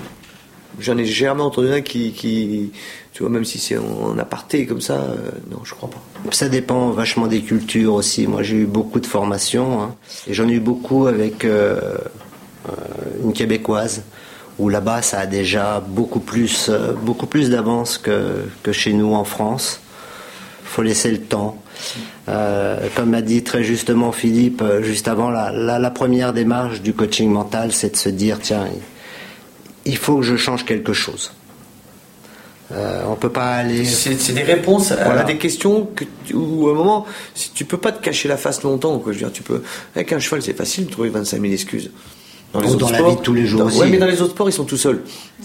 [0.81, 2.71] J'en ai jamais entendu un qui,
[3.12, 5.17] tu vois, même si c'est en aparté comme ça, euh,
[5.51, 6.01] non, je crois pas.
[6.31, 8.29] Ça dépend vachement des cultures aussi.
[8.29, 9.95] Moi, j'ai eu beaucoup de formations, hein,
[10.29, 11.81] et j'en ai eu beaucoup avec euh,
[12.69, 12.73] euh,
[13.25, 14.05] une québécoise,
[14.61, 16.71] où là-bas, ça a déjà beaucoup plus,
[17.03, 19.81] beaucoup plus d'avance que, que chez nous en France.
[20.64, 21.61] Faut laisser le temps.
[22.27, 27.73] comme a dit très justement Philippe, juste avant, la, la première démarche du coaching mental,
[27.73, 28.67] c'est de se dire, tiens,
[29.88, 31.33] il faut que je change quelque chose.
[32.70, 33.85] Euh, on peut pas aller.
[33.87, 37.92] C'est des réponses à des questions que où à un moment, si tu peux pas
[37.92, 39.12] te cacher la face longtemps, quoi.
[39.12, 39.62] Je veux dire, tu peux
[39.94, 41.90] avec un cheval, c'est facile de trouver 25 000 excuses.
[42.52, 43.78] Dans, les dans la vie de tous les jours aussi.
[43.78, 45.02] Ouais, mais dans les autres sports, ils sont tout seuls.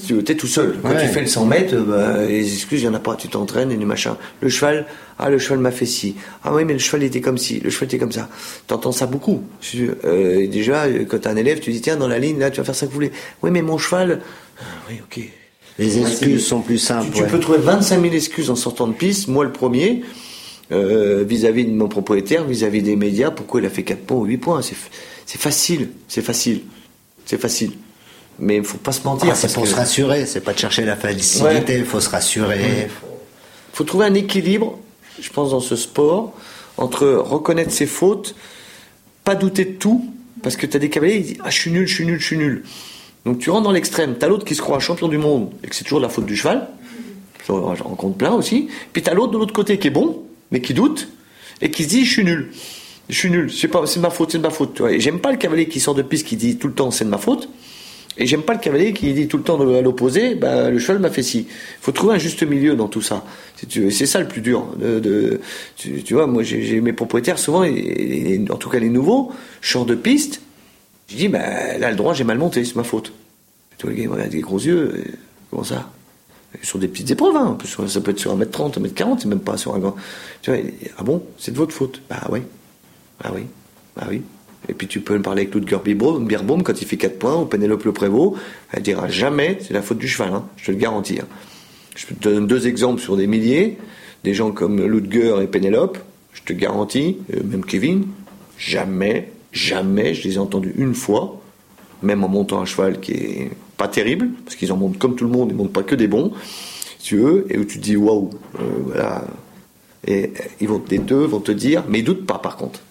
[0.08, 0.78] Tu es tout seul.
[0.82, 3.16] Quand tu fais le 100 mètres, bah, les excuses, il y en a pas.
[3.16, 4.18] Tu t'entraînes et du machin.
[4.40, 4.86] Le cheval,
[5.20, 6.16] ah, le cheval m'a fait ci.
[6.44, 7.60] Ah oui, mais le cheval était comme ci.
[7.60, 8.30] Le cheval était comme ça.
[8.68, 9.44] T'entends ça beaucoup.
[9.76, 12.64] Euh, déjà, quand t'as un élève, tu dis, tiens, dans la ligne, là, tu vas
[12.64, 13.12] faire ça que vous voulez.
[13.42, 14.22] Oui, mais mon cheval,
[14.60, 15.24] ah, oui, ok.
[15.80, 17.10] Les excuses sont plus simples.
[17.14, 19.28] Tu, peux trouver 25 000 excuses en sortant de piste.
[19.28, 20.04] Moi, le premier,
[20.72, 24.26] euh, vis-à-vis de mon propriétaire, vis-à-vis des médias, pourquoi il a fait 4 points ou
[24.26, 24.62] 8 points.
[24.62, 25.90] C'est facile.
[26.08, 26.62] C'est facile.
[27.26, 27.74] C'est facile.
[28.40, 29.30] Mais il faut pas se mentir.
[29.32, 32.88] Ah, c'est pour se rassurer, c'est pas de chercher la facilité, il faut se rassurer.
[32.88, 34.80] Il faut trouver un équilibre,
[35.20, 36.34] je pense, dans ce sport,
[36.78, 38.36] entre reconnaître ses fautes,
[39.24, 40.06] pas douter de tout,
[40.42, 42.20] parce que tu as des cavaliers qui disent Ah, je suis nul, je suis nul,
[42.20, 42.64] je suis nul.
[43.26, 45.68] Donc tu rentres dans l'extrême, tu as l'autre qui se croit champion du monde, et
[45.68, 46.68] que c'est toujours la faute du cheval.
[47.48, 48.70] J'en rencontre plein aussi.
[48.94, 51.10] Puis tu as l'autre de l'autre côté qui est bon, mais qui doute,
[51.62, 52.52] et qui se dit Je suis nul
[53.10, 54.76] je suis nul, c'est de ma faute, c'est de ma faute.
[54.76, 54.92] Tu vois.
[54.92, 57.06] Et j'aime pas le cavalier qui sort de piste qui dit tout le temps c'est
[57.06, 57.50] de ma faute.
[58.18, 61.00] Et j'aime pas le cavalier qui dit tout le temps à l'opposé, bah, le cheval
[61.00, 61.48] m'a fait ci.
[61.50, 63.24] Il faut trouver un juste milieu dans tout ça.
[63.56, 64.68] C'est ça le plus dur.
[65.78, 69.86] Tu, vois, moi j'ai mes propriétaires souvent, et, en tout cas les nouveaux, je sors
[69.86, 70.42] de piste,
[71.08, 73.14] je dis, bah, là le droit j'ai mal monté, c'est ma faute.
[73.74, 75.04] Et toi les gars ils regardent des gros yeux,
[75.50, 75.90] comment ça?
[76.62, 77.58] Sur des petites épreuves, hein.
[77.88, 79.96] ça peut être sur 1m30, 1m40, c'est même pas sur un grand.
[80.44, 80.60] Tu vois,
[81.00, 82.04] ah bon, c'est de votre faute.
[82.08, 82.44] Bah ouais.
[83.24, 83.44] Ah oui,
[84.00, 84.22] ah oui.
[84.70, 87.46] Et puis tu peux me parler avec Ludger Birbaum quand il fait 4 points, ou
[87.46, 88.38] Pénélope Le Prévost,
[88.72, 91.20] elle dira jamais c'est la faute du cheval, hein, je te le garantis.
[91.20, 91.28] Hein.
[91.96, 93.78] Je te donne deux exemples sur des milliers,
[94.24, 95.98] des gens comme Ludger et Pénélope,
[96.34, 98.08] je te garantis, euh, même Kevin,
[98.58, 101.42] jamais, jamais, je les ai entendus une fois,
[102.02, 105.26] même en montant un cheval qui est pas terrible, parce qu'ils en montent comme tout
[105.26, 106.32] le monde, ils montent pas que des bons,
[107.00, 109.26] si tu veux, et où tu te dis waouh, euh, voilà.
[110.06, 110.28] Et euh,
[110.62, 112.82] ils vont, les deux vont te dire, mais ils doutent pas par contre.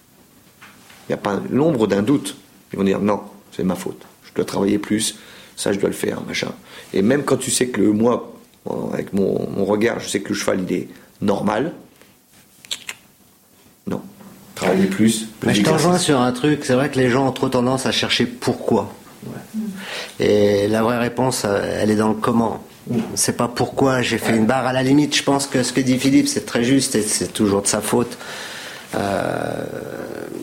[1.09, 2.37] Il n'y a pas l'ombre d'un doute.
[2.73, 3.21] Ils vont dire non,
[3.55, 4.03] c'est ma faute.
[4.25, 5.19] Je dois travailler plus,
[5.57, 6.53] ça je dois le faire, machin.
[6.95, 8.33] Et même quand tu sais que moi,
[8.93, 10.89] avec mon, regard, je sais que le cheval il est
[11.21, 11.73] normal,
[13.87, 14.01] non.
[14.55, 15.29] Travailler plus.
[15.45, 17.87] Mais je te rejoins sur un truc, c'est vrai que les gens ont trop tendance
[17.87, 18.93] à chercher pourquoi.
[20.21, 22.63] Et la vraie réponse, elle est dans le comment.
[23.15, 24.67] C'est pas pourquoi j'ai fait une barre.
[24.67, 27.33] À la limite, je pense que ce que dit Philippe, c'est très juste et c'est
[27.33, 28.19] toujours de sa faute.
[28.95, 29.65] Euh,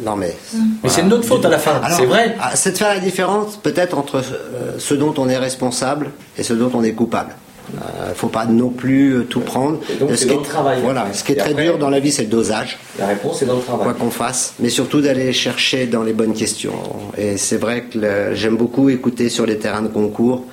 [0.03, 0.35] non mais.
[0.83, 2.35] Mais c'est de notre faute à la fin, c'est vrai.
[2.39, 6.43] Ah, c'est de faire la différence peut-être entre euh, ce dont on est responsable et
[6.43, 7.35] ce dont on est coupable.
[7.71, 9.79] Il euh, ne faut pas non plus tout prendre.
[9.99, 12.23] donc, ce, qui est, travail, voilà, ce qui est très dur dans la vie, c'est
[12.23, 12.79] le dosage.
[12.97, 13.83] La réponse est dans le travail.
[13.83, 16.73] Quoi qu'on fasse, mais surtout d'aller chercher dans les bonnes questions.
[17.15, 17.99] Et c'est vrai que
[18.33, 20.45] j'aime beaucoup écouter sur les terrains de concours,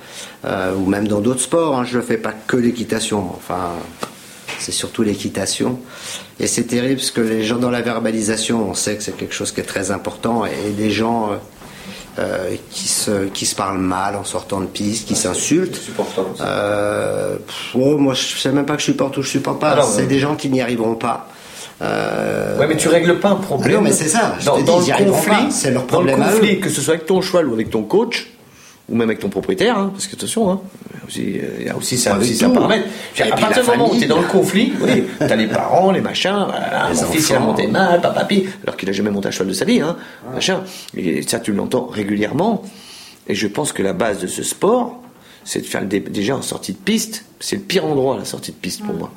[0.45, 1.79] ou même dans d'autres sports.
[1.79, 1.85] Hein.
[1.85, 3.25] je ne fais pas que l'équitation.
[3.35, 3.71] Enfin,
[4.59, 5.79] c'est surtout l'équitation.
[6.39, 9.33] Et c'est terrible parce que les gens dans la verbalisation, on sait que c'est quelque
[9.33, 11.35] chose qui est très important, et des gens euh,
[12.19, 15.79] euh, qui, se, qui se parlent mal en sortant de piste, qui s'insultent.
[16.41, 17.37] Euh,
[17.75, 19.81] oh, moi, je sais même pas que je supporte ou je supporte pas.
[19.83, 21.27] C'est des gens qui n'y arriveront pas.
[21.81, 22.57] Euh...
[22.57, 23.75] Ouais, mais tu règles pas un problème.
[23.75, 24.35] non, mais c'est ça.
[24.43, 26.19] dans, le conflit, c'est leur problème.
[26.19, 28.27] Dans le conflit, que ce soit avec ton cheval ou avec ton coach,
[28.89, 30.61] ou même avec ton propriétaire, hein, parce que attention, hein,
[31.15, 32.87] il y a aussi ça, aussi ça paramètre.
[33.19, 35.91] À partir du moment où tu es dans le conflit, oui, tu as les parents,
[35.91, 39.11] les machins, voilà, mon fils il a monté mal, papa, papi, alors qu'il a jamais
[39.11, 39.97] monté à cheval de sa vie, hein,
[40.33, 40.63] machin.
[40.95, 42.63] Et ça, tu l'entends régulièrement.
[43.27, 45.01] Et je pense que la base de ce sport,
[45.43, 47.25] c'est de faire le déjà en sortie de piste.
[47.39, 49.11] C'est le pire endroit, la sortie de piste pour moi.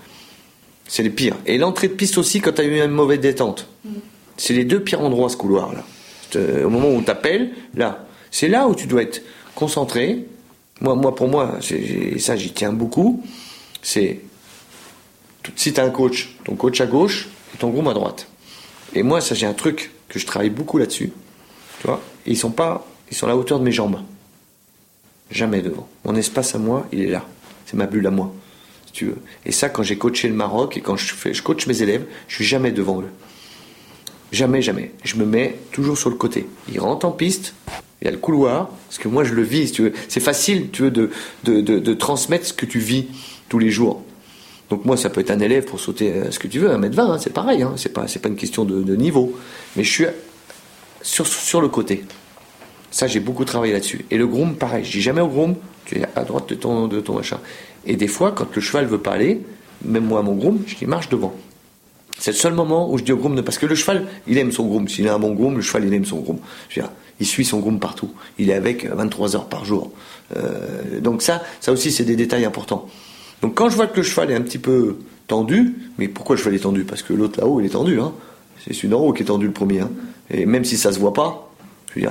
[0.88, 1.36] C'est le pire.
[1.46, 3.68] Et l'entrée de piste aussi quand tu as eu une mauvaise détente.
[4.36, 5.84] C'est les deux pires endroits, ce couloir-là.
[6.64, 9.22] Au moment où on t'appelle, là, c'est là où tu dois être
[9.54, 10.26] concentré,
[10.80, 11.58] Moi, moi pour moi,
[12.18, 13.22] ça j'y tiens beaucoup,
[13.82, 14.20] c'est
[15.56, 18.26] si tu as un coach, ton coach à gauche et ton groom à droite.
[18.94, 21.12] Et moi, ça j'ai un truc que je travaille beaucoup là-dessus.
[21.80, 22.00] Tu vois?
[22.26, 24.00] Ils sont pas, ils sont à la hauteur de mes jambes.
[25.30, 25.88] Jamais devant.
[26.04, 27.24] Mon espace à moi, il est là.
[27.66, 28.32] C'est ma bulle à moi,
[28.86, 29.18] si tu veux.
[29.46, 32.04] Et ça, quand j'ai coaché le Maroc et quand je, fais, je coach mes élèves,
[32.26, 33.10] je suis jamais devant eux.
[34.32, 34.92] Jamais, jamais.
[35.04, 36.48] Je me mets toujours sur le côté.
[36.68, 37.54] Ils rentrent en piste,
[38.00, 39.92] il y a le couloir, parce que moi je le vis, tu veux.
[40.08, 41.10] C'est facile, tu veux, de,
[41.44, 43.06] de, de, transmettre ce que tu vis
[43.48, 44.02] tous les jours.
[44.70, 47.00] Donc moi, ça peut être un élève pour sauter euh, ce que tu veux, 1m20,
[47.00, 49.36] hein, c'est pareil, hein, c'est pas, pas une question de, niveau.
[49.76, 50.04] Mais je suis
[51.02, 52.04] sur, sur le côté.
[52.90, 54.04] Ça, j'ai beaucoup travaillé là-dessus.
[54.10, 54.84] Et le groom, pareil.
[54.84, 57.38] Je dis jamais au groom, tu es à droite de ton, de ton machin.
[57.84, 59.40] Et des fois, quand le cheval veut pas aller,
[59.84, 61.34] même moi, mon groom, je dis marche devant.
[62.18, 64.52] C'est le seul moment où je dis au groom, parce que le cheval, il aime
[64.52, 64.88] son groom.
[64.88, 66.38] S'il a un bon groom, le cheval, il aime son groom.
[66.68, 66.80] Je
[67.20, 68.10] il suit son groom partout.
[68.38, 69.92] Il est avec 23 heures par jour.
[70.36, 72.88] Euh, donc ça, ça aussi, c'est des détails importants.
[73.42, 76.40] Donc quand je vois que le cheval est un petit peu tendu, mais pourquoi le
[76.40, 76.84] cheval est tendu?
[76.84, 78.00] Parce que l'autre là-haut, il est tendu.
[78.00, 78.12] Hein.
[78.64, 79.80] C'est celui d'en haut qui est tendu le premier.
[79.80, 79.90] Hein.
[80.30, 81.50] Et même si ça se voit pas,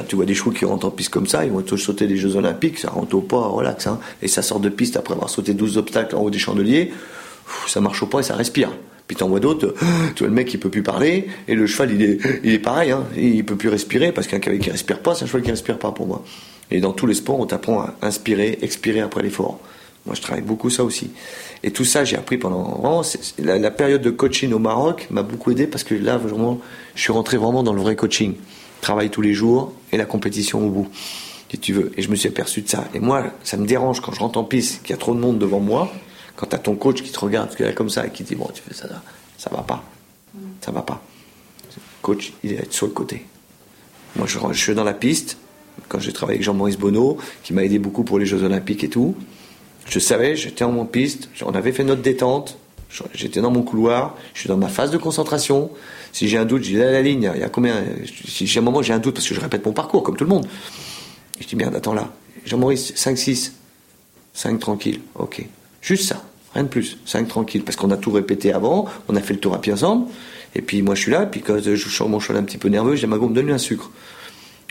[0.08, 2.36] tu vois des chevaux qui rentrent en piste comme ça, ils vont sauter des Jeux
[2.36, 3.88] Olympiques, ça rentre au pas, relax.
[3.88, 4.00] Hein.
[4.22, 6.92] Et ça sort de piste après avoir sauté 12 obstacles en haut des chandeliers,
[7.68, 8.72] ça marche au pas et ça respire.
[9.10, 9.74] Puis t'en vois d'autres,
[10.16, 12.60] tu vois le mec il peut plus parler, et le cheval il est, il est
[12.60, 15.42] pareil, hein, il peut plus respirer, parce qu'un cavalier qui respire pas, c'est un cheval
[15.42, 16.24] qui respire pas pour moi.
[16.70, 19.60] Et dans tous les sports, on t'apprend à inspirer, expirer après l'effort.
[20.06, 21.10] Moi je travaille beaucoup ça aussi.
[21.64, 23.02] Et tout ça j'ai appris pendant...
[23.40, 26.62] la, la période de coaching au Maroc m'a beaucoup aidé, parce que là vraiment,
[26.94, 28.36] je suis rentré vraiment dans le vrai coaching
[28.80, 30.88] travail tous les jours et la compétition au bout,
[31.50, 31.92] si tu veux.
[31.98, 32.86] Et je me suis aperçu de ça.
[32.94, 35.20] Et moi, ça me dérange quand je rentre en piste, qu'il y a trop de
[35.20, 35.92] monde devant moi,
[36.40, 38.62] quand tu as ton coach qui te regarde comme ça et qui dit Bon, tu
[38.62, 38.88] fais ça,
[39.38, 39.84] ça va pas.
[40.62, 41.04] Ça va pas.
[42.02, 43.26] Coach, il est sur le côté.
[44.16, 45.38] Moi, je, je suis dans la piste,
[45.90, 48.90] quand j'ai travaillé avec Jean-Maurice Bonneau, qui m'a aidé beaucoup pour les Jeux Olympiques et
[48.90, 49.16] tout.
[49.90, 52.58] Je savais, j'étais en mon piste, on avait fait notre détente,
[53.14, 55.70] j'étais dans mon couloir, je suis dans ma phase de concentration,
[56.14, 57.84] si j'ai un doute, je dis là, la ligne, il y a combien
[58.28, 60.24] Si j'ai un moment, j'ai un doute parce que je répète mon parcours, comme tout
[60.24, 60.48] le monde.
[61.40, 62.10] je dis merde, attends là.
[62.46, 63.52] Jean-Maurice, 5-6.
[64.34, 65.02] 5 tranquille.
[65.16, 65.46] Ok.
[65.82, 66.24] Juste ça.
[66.54, 66.98] Rien de plus.
[67.06, 67.64] 5 tranquille.
[67.64, 70.08] Parce qu'on a tout répété avant, on a fait le tour à pied ensemble.
[70.56, 72.70] Et puis moi je suis là, puis quand je sens mon cheval un petit peu
[72.70, 73.92] nerveux, à ma gomme, donne-lui un sucre.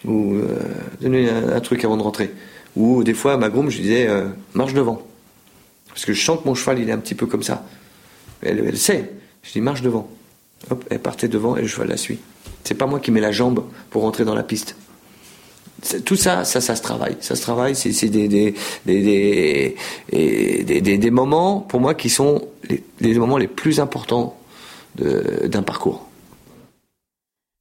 [0.05, 0.59] Ou euh,
[1.01, 2.33] donne-lui un, truc avant de rentrer.
[2.77, 5.03] Ou des fois à ma gomme, je disais, euh, marche devant.
[5.89, 7.65] Parce que je sens que mon cheval il est un petit peu comme ça.
[8.43, 9.13] Elle, elle sait.
[9.43, 10.09] Je dis marche devant.
[10.71, 12.19] Hop, elle partait devant et le cheval la suit.
[12.65, 14.77] C'est pas moi qui mets la jambe pour rentrer dans la piste.
[16.05, 17.17] Tout ça, ça, ça se travaille.
[17.21, 17.77] Ça se travaille.
[17.77, 19.77] C'est des des, des,
[20.13, 22.43] des, des, moments, pour moi, qui sont
[23.01, 24.37] les, moments les plus importants
[24.97, 26.07] d'un parcours.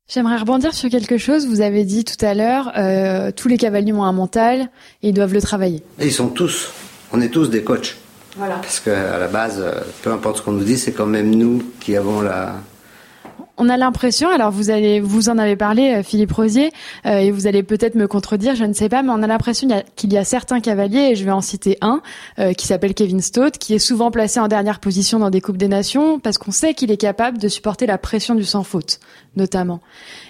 [0.09, 1.47] J'aimerais rebondir sur quelque chose.
[1.47, 4.69] Vous avez dit tout à l'heure, euh, tous les cavaliers ont un mental
[5.03, 5.83] et ils doivent le travailler.
[5.99, 6.71] Et ils sont tous,
[7.11, 7.97] on est tous des coachs.
[8.37, 8.55] Voilà.
[8.55, 11.61] Parce qu'à la base, euh, peu importe ce qu'on nous dit, c'est quand même nous
[11.81, 12.55] qui avons la,
[13.57, 16.71] on a l'impression, alors vous allez, vous en avez parlé, euh, Philippe Rosier,
[17.05, 19.67] euh, et vous allez peut-être me contredire, je ne sais pas, mais on a l'impression
[19.95, 22.01] qu'il y a certains cavaliers, et je vais en citer un,
[22.39, 25.57] euh, qui s'appelle Kevin Stott, qui est souvent placé en dernière position dans des coupes
[25.57, 28.99] des nations, parce qu'on sait qu'il est capable de supporter la pression du sans faute,
[29.35, 29.81] notamment.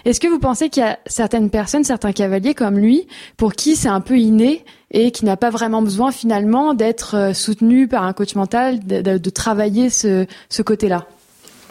[0.05, 3.75] Est-ce que vous pensez qu'il y a certaines personnes, certains cavaliers comme lui, pour qui
[3.75, 8.13] c'est un peu inné et qui n'a pas vraiment besoin finalement d'être soutenu par un
[8.13, 10.25] coach mental, de, travailler ce
[10.61, 11.07] côté-là?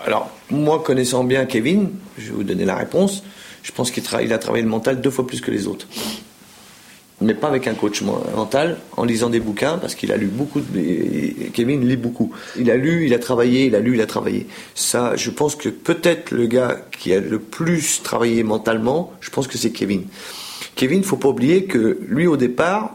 [0.05, 3.23] Alors, moi, connaissant bien Kevin, je vais vous donner la réponse.
[3.63, 5.89] Je pense qu'il a travaillé le mental deux fois plus que les autres.
[7.23, 10.61] Mais pas avec un coach mental, en lisant des bouquins, parce qu'il a lu beaucoup.
[10.61, 11.49] De...
[11.55, 12.31] Kevin lit beaucoup.
[12.59, 14.47] Il a lu, il a travaillé, il a lu, il a travaillé.
[14.75, 19.49] Ça, je pense que peut-être le gars qui a le plus travaillé mentalement, je pense
[19.49, 20.05] que c'est Kevin.
[20.75, 22.95] Kevin, faut pas oublier que lui, au départ,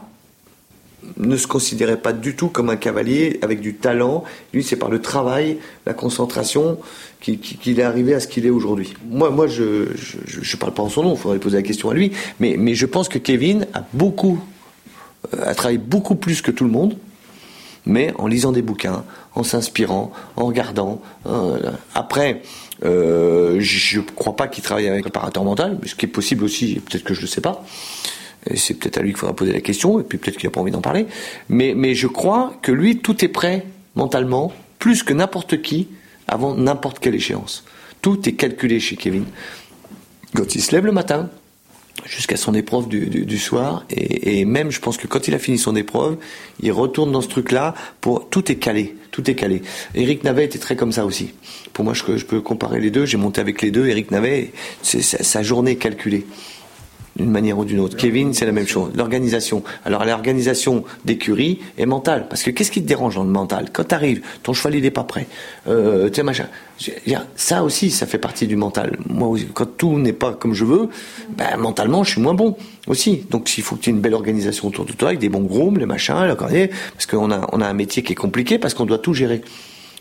[1.16, 4.24] ne se considérait pas du tout comme un cavalier avec du talent.
[4.52, 6.78] Lui, c'est par le travail, la concentration
[7.20, 8.94] qu'il est arrivé à ce qu'il est aujourd'hui.
[9.08, 11.14] Moi, moi, je, ne parle pas en son nom.
[11.14, 12.12] Il faudrait poser la question à lui.
[12.40, 14.40] Mais, mais je pense que Kevin a beaucoup,
[15.34, 16.96] euh, a travaillé beaucoup plus que tout le monde.
[17.84, 21.02] Mais en lisant des bouquins, en s'inspirant, en regardant.
[21.26, 21.58] Euh,
[21.94, 22.42] après,
[22.84, 26.44] euh, je ne crois pas qu'il travaille avec un préparateur mental, ce qui est possible
[26.44, 27.64] aussi, peut-être que je ne le sais pas
[28.54, 30.60] c'est peut-être à lui qu'il faudra poser la question, et puis peut-être qu'il n'a pas
[30.60, 31.06] envie d'en parler.
[31.48, 35.88] Mais, mais je crois que lui, tout est prêt mentalement, plus que n'importe qui,
[36.28, 37.64] avant n'importe quelle échéance.
[38.00, 39.24] Tout est calculé chez Kevin.
[40.34, 41.30] Quand il se lève le matin,
[42.04, 45.38] jusqu'à son épreuve du, du, soir, et, et, même je pense que quand il a
[45.38, 46.16] fini son épreuve,
[46.60, 49.62] il retourne dans ce truc-là, pour tout est calé, tout est calé.
[49.94, 51.32] Eric Navet était très comme ça aussi.
[51.72, 54.52] Pour moi, je, peux comparer les deux, j'ai monté avec les deux, Eric Navet,
[54.82, 56.26] c'est sa journée calculée.
[57.16, 57.96] D'une manière ou d'une autre.
[57.96, 58.90] Kevin, c'est la même chose.
[58.96, 59.62] L'organisation.
[59.84, 62.26] Alors l'organisation d'écurie est mentale.
[62.28, 64.82] Parce que qu'est-ce qui te dérange dans le mental Quand tu arrives, ton cheval il
[64.82, 65.26] n'est pas prêt.
[65.68, 66.46] Euh, sais, machin.
[67.36, 68.98] Ça aussi, ça fait partie du mental.
[69.08, 70.88] Moi, quand tout n'est pas comme je veux,
[71.36, 73.24] ben, mentalement, je suis moins bon aussi.
[73.30, 75.42] Donc il faut que tu aies une belle organisation autour de toi, avec des bons
[75.42, 78.86] grooms, les machins, parce qu'on a, on a un métier qui est compliqué, parce qu'on
[78.86, 79.42] doit tout gérer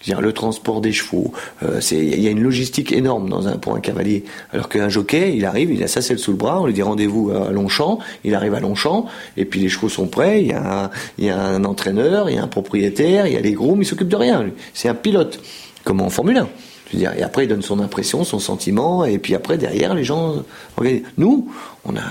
[0.04, 1.32] dire le transport des chevaux,
[1.64, 4.24] euh, c'est il y a une logistique énorme dans un pour un cavalier.
[4.52, 6.82] Alors qu'un jockey, il arrive, il a sa selle sous le bras, on lui dit
[6.82, 10.54] rendez-vous à Longchamp, il arrive à Longchamp, et puis les chevaux sont prêts, il y
[10.54, 13.54] a un, y a un entraîneur, il y a un propriétaire, il y a les
[13.54, 14.46] grooms, il s'occupe de rien.
[14.74, 15.40] C'est un pilote,
[15.84, 16.50] comme en Formule 1.
[16.88, 19.96] Je veux dire, et après il donne son impression, son sentiment, et puis après derrière
[19.96, 20.44] les gens.
[21.18, 21.48] Nous,
[21.86, 22.02] on a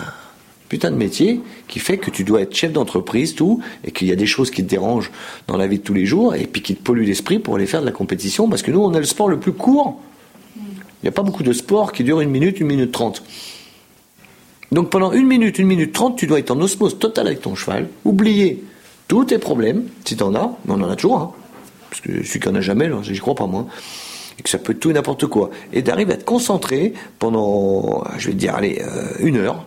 [0.70, 4.12] putain de métier qui fait que tu dois être chef d'entreprise, tout, et qu'il y
[4.12, 5.10] a des choses qui te dérangent
[5.48, 7.66] dans la vie de tous les jours, et puis qui te polluent l'esprit pour aller
[7.66, 10.00] faire de la compétition, parce que nous, on a le sport le plus court.
[10.56, 13.24] Il n'y a pas beaucoup de sport qui dure une minute, une minute trente.
[14.70, 17.56] Donc pendant une minute, une minute trente, tu dois être en osmose totale avec ton
[17.56, 18.62] cheval, oublier
[19.08, 21.32] tous tes problèmes, si tu en as, mais on en a toujours, hein,
[21.90, 23.66] parce que celui qui en a jamais, j'y crois pas moi,
[24.38, 28.04] et que ça peut être tout et n'importe quoi, et d'arriver à te concentrer pendant,
[28.18, 29.66] je vais te dire, allez, euh, une heure,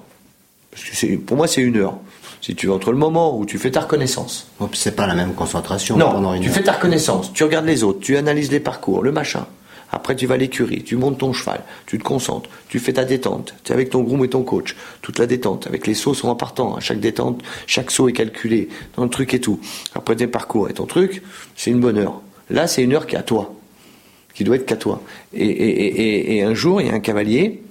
[1.25, 1.97] pour moi, c'est une heure.
[2.41, 4.47] Si tu veux, entre le moment où tu fais ta reconnaissance.
[4.73, 7.83] c'est pas la même concentration non, pendant une tu fais ta reconnaissance, tu regardes les
[7.83, 9.45] autres, tu analyses les parcours, le machin.
[9.93, 13.05] Après, tu vas à l'écurie, tu montes ton cheval, tu te concentres, tu fais ta
[13.05, 13.53] détente.
[13.63, 15.67] Tu es avec ton groom et ton coach, toute la détente.
[15.67, 16.75] Avec les sauts sont en partant.
[16.75, 19.59] À chaque détente, chaque saut est calculé dans le truc et tout.
[19.93, 21.21] Après tes parcours et ton truc,
[21.55, 22.21] c'est une bonne heure.
[22.49, 23.53] Là, c'est une heure qui est à toi,
[24.33, 25.01] qui doit être qu'à toi.
[25.33, 27.61] Et, et, et, un jour, il y a un cavalier,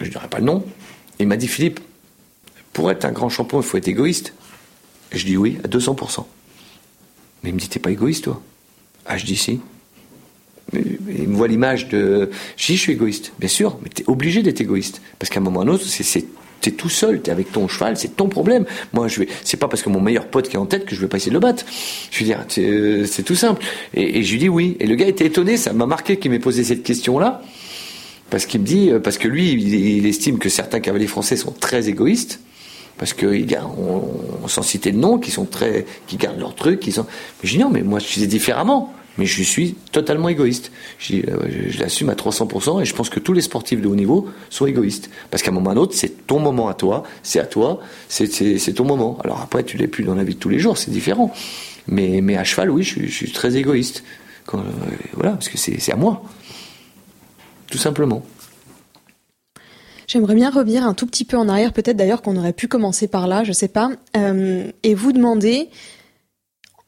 [0.00, 0.64] je ne dirais pas le nom,
[1.20, 1.78] il m'a dit Philippe,
[2.78, 4.34] pour être un grand champion, il faut être égoïste.
[5.10, 6.24] je dis oui, à 200%.
[7.42, 8.40] Mais il me dit, t'es pas égoïste, toi?
[9.04, 9.58] Ah, je dis si.
[10.72, 12.30] Il me voit l'image de.
[12.56, 13.32] Je dis, je suis égoïste.
[13.40, 15.02] Bien sûr, mais tu es obligé d'être égoïste.
[15.18, 16.24] Parce qu'à un moment ou à un autre, c'est
[16.64, 18.64] es tout seul, tu es avec ton cheval, c'est ton problème.
[18.92, 20.94] Moi, je vais, c'est pas parce que mon meilleur pote qui est en tête que
[20.94, 21.64] je vais pas essayer de le battre.
[22.12, 23.60] Je veux dire, c'est tout simple.
[23.92, 24.76] Et, je lui dis oui.
[24.78, 27.42] Et le gars était étonné, ça m'a marqué qu'il m'ait posé cette question-là.
[28.30, 31.88] Parce qu'il me dit, parce que lui, il estime que certains cavaliers français sont très
[31.88, 32.38] égoïstes
[32.98, 34.02] parce que on,
[34.44, 37.06] on, sans citer de nom, qui sont très, qui gardent leurs trucs, qui sont.
[37.42, 38.92] Mais je dis non, mais moi je suis différemment.
[39.18, 40.70] Mais je suis totalement égoïste.
[41.00, 44.28] Je, euh, l'assume à 300% et je pense que tous les sportifs de haut niveau
[44.48, 45.10] sont égoïstes.
[45.30, 47.46] Parce qu'à un moment ou à un autre, c'est ton moment à toi, c'est à
[47.46, 49.18] toi, c'est ton moment.
[49.24, 51.34] Alors après, tu l'es plus dans la vie de tous les jours, c'est différent.
[51.88, 54.04] Mais, à cheval, oui, je, suis très égoïste.
[54.54, 54.58] Euh,
[55.14, 56.22] voilà, parce que c'est à moi.
[57.70, 58.22] Tout simplement.
[60.08, 63.08] J'aimerais bien revenir un tout petit peu en arrière, peut-être d'ailleurs qu'on aurait pu commencer
[63.08, 65.68] par là, je sais pas, euh, et vous demander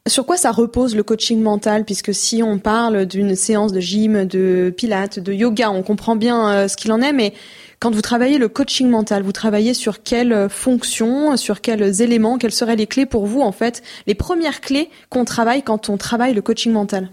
[0.07, 4.25] sur quoi ça repose le coaching mental, puisque si on parle d'une séance de gym,
[4.25, 7.35] de pilates, de yoga, on comprend bien euh, ce qu'il en est, mais
[7.79, 12.51] quand vous travaillez le coaching mental, vous travaillez sur quelles fonctions, sur quels éléments, quelles
[12.51, 16.33] seraient les clés pour vous en fait, les premières clés qu'on travaille quand on travaille
[16.33, 17.11] le coaching mental?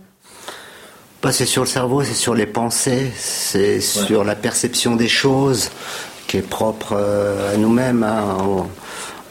[1.23, 5.71] Bah, c'est sur le cerveau, c'est sur les pensées, c'est sur la perception des choses
[6.29, 8.05] qui est propre euh, à nous-mêmes.
[8.05, 8.67] Hein,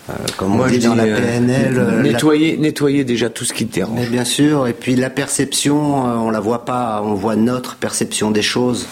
[0.10, 2.02] euh, comme on dit dans la euh, PNL.
[2.02, 4.00] nettoyer, nettoyer déjà tout ce qui te dérange.
[4.00, 8.32] Mais bien sûr, et puis la perception, on la voit pas, on voit notre perception
[8.32, 8.88] des choses.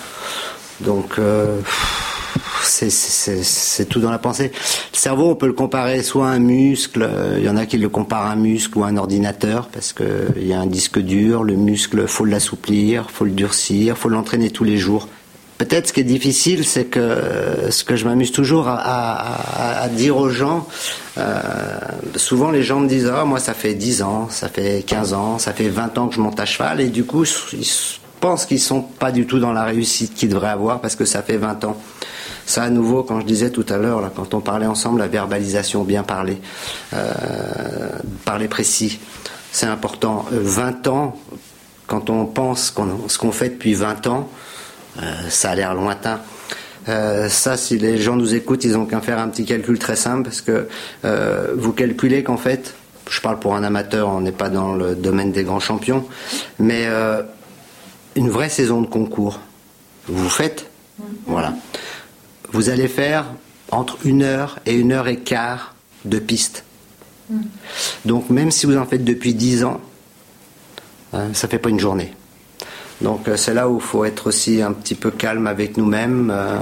[0.81, 1.19] Donc
[2.63, 4.52] c'est tout dans la pensée.
[4.93, 7.78] Le cerveau, on peut le comparer soit à un muscle, il y en a qui
[7.78, 11.00] le comparent à un muscle ou à un ordinateur, parce qu'il y a un disque
[11.00, 15.08] dur, le muscle, faut l'assouplir, faut le durcir, faut l'entraîner tous les jours.
[15.58, 20.30] Peut-être ce qui est difficile, c'est que ce que je m'amuse toujours à, dire aux
[20.30, 20.67] gens,
[21.17, 21.39] euh,
[22.17, 25.39] souvent les gens me disent ah moi ça fait 10 ans, ça fait 15 ans,
[25.39, 27.65] ça fait 20 ans que je monte à cheval et du coup ils
[28.19, 31.21] pensent qu'ils sont pas du tout dans la réussite qu'ils devraient avoir parce que ça
[31.21, 31.78] fait 20 ans.
[32.45, 35.08] Ça, à nouveau, quand je disais tout à l'heure, là, quand on parlait ensemble, la
[35.08, 36.39] verbalisation, bien parler,
[36.93, 37.89] euh,
[38.23, 38.99] parler précis,
[39.51, 40.25] c'est important.
[40.31, 41.19] 20 euh, ans,
[41.88, 42.73] quand on pense
[43.08, 44.29] ce qu'on fait depuis 20 ans,
[45.01, 46.19] euh, ça a l'air lointain.
[46.88, 49.95] Euh, ça, si les gens nous écoutent, ils ont qu'à faire un petit calcul très
[49.95, 50.67] simple, parce que
[51.03, 52.75] euh, vous calculez qu'en fait,
[53.10, 56.06] je parle pour un amateur, on n'est pas dans le domaine des grands champions,
[56.58, 56.87] mais
[58.15, 59.39] une vraie saison de concours,
[60.08, 60.69] vous faites,
[61.27, 61.54] voilà
[62.52, 63.25] vous allez faire
[63.71, 65.75] entre une heure et une heure et quart
[66.06, 66.63] de piste.
[67.29, 67.41] Hmm.
[68.06, 69.81] Donc même si vous en faites depuis dix ans,
[71.13, 72.13] hein, ça ne fait pas une journée.
[73.02, 76.31] Donc euh, c'est là où il faut être aussi un petit peu calme avec nous-mêmes,
[76.33, 76.58] euh,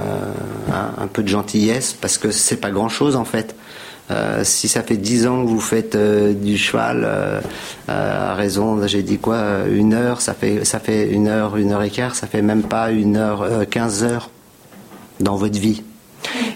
[0.98, 3.54] un peu de gentillesse, parce que c'est pas grand-chose en fait.
[4.10, 7.08] Euh, si ça fait dix ans que vous faites du cheval,
[7.88, 11.82] à raison, j'ai dit quoi, une heure, ça fait ça fait une heure, une heure
[11.82, 14.30] et quart, ça fait même pas une heure, quinze heures
[15.20, 15.82] dans votre vie.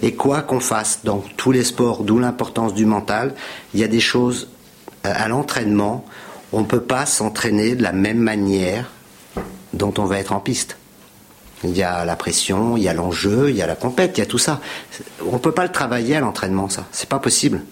[0.02, 3.34] Et quoi qu'on fasse dans tous les sports, d'où l'importance du mental,
[3.74, 4.48] il y a des choses
[5.06, 6.04] euh, à l'entraînement,
[6.52, 8.90] on ne peut pas s'entraîner de la même manière
[9.74, 10.76] dont on va être en piste.
[11.64, 14.20] Il y a la pression, il y a l'enjeu, il y a la compète, il
[14.20, 14.60] y a tout ça.
[15.26, 16.86] On ne peut pas le travailler à l'entraînement, ça.
[16.92, 17.62] C'est pas possible.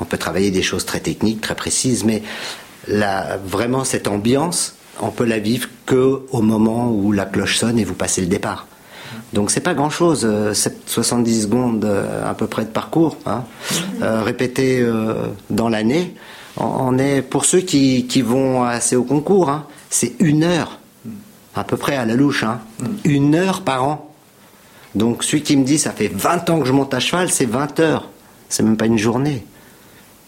[0.00, 2.22] On peut travailler des choses très techniques, très précises, mais
[3.44, 7.84] vraiment cette ambiance, on peut la vivre que au moment où la cloche sonne et
[7.84, 8.66] vous passez le départ.
[9.32, 10.28] Donc c'est pas grand chose,
[10.86, 13.44] 70 euh, secondes euh, à peu près de parcours, hein,
[14.02, 14.84] euh, répété
[15.50, 16.14] dans l'année.
[16.56, 20.78] On est pour ceux qui, vont assez au concours, hein, c'est une heure
[21.54, 22.60] à peu près à la louche, hein,
[23.04, 24.12] une heure par an.
[24.94, 27.46] Donc celui qui me dit ça fait 20 ans que je monte à cheval, c'est
[27.46, 28.08] 20 heures,
[28.48, 29.44] c'est même pas une journée.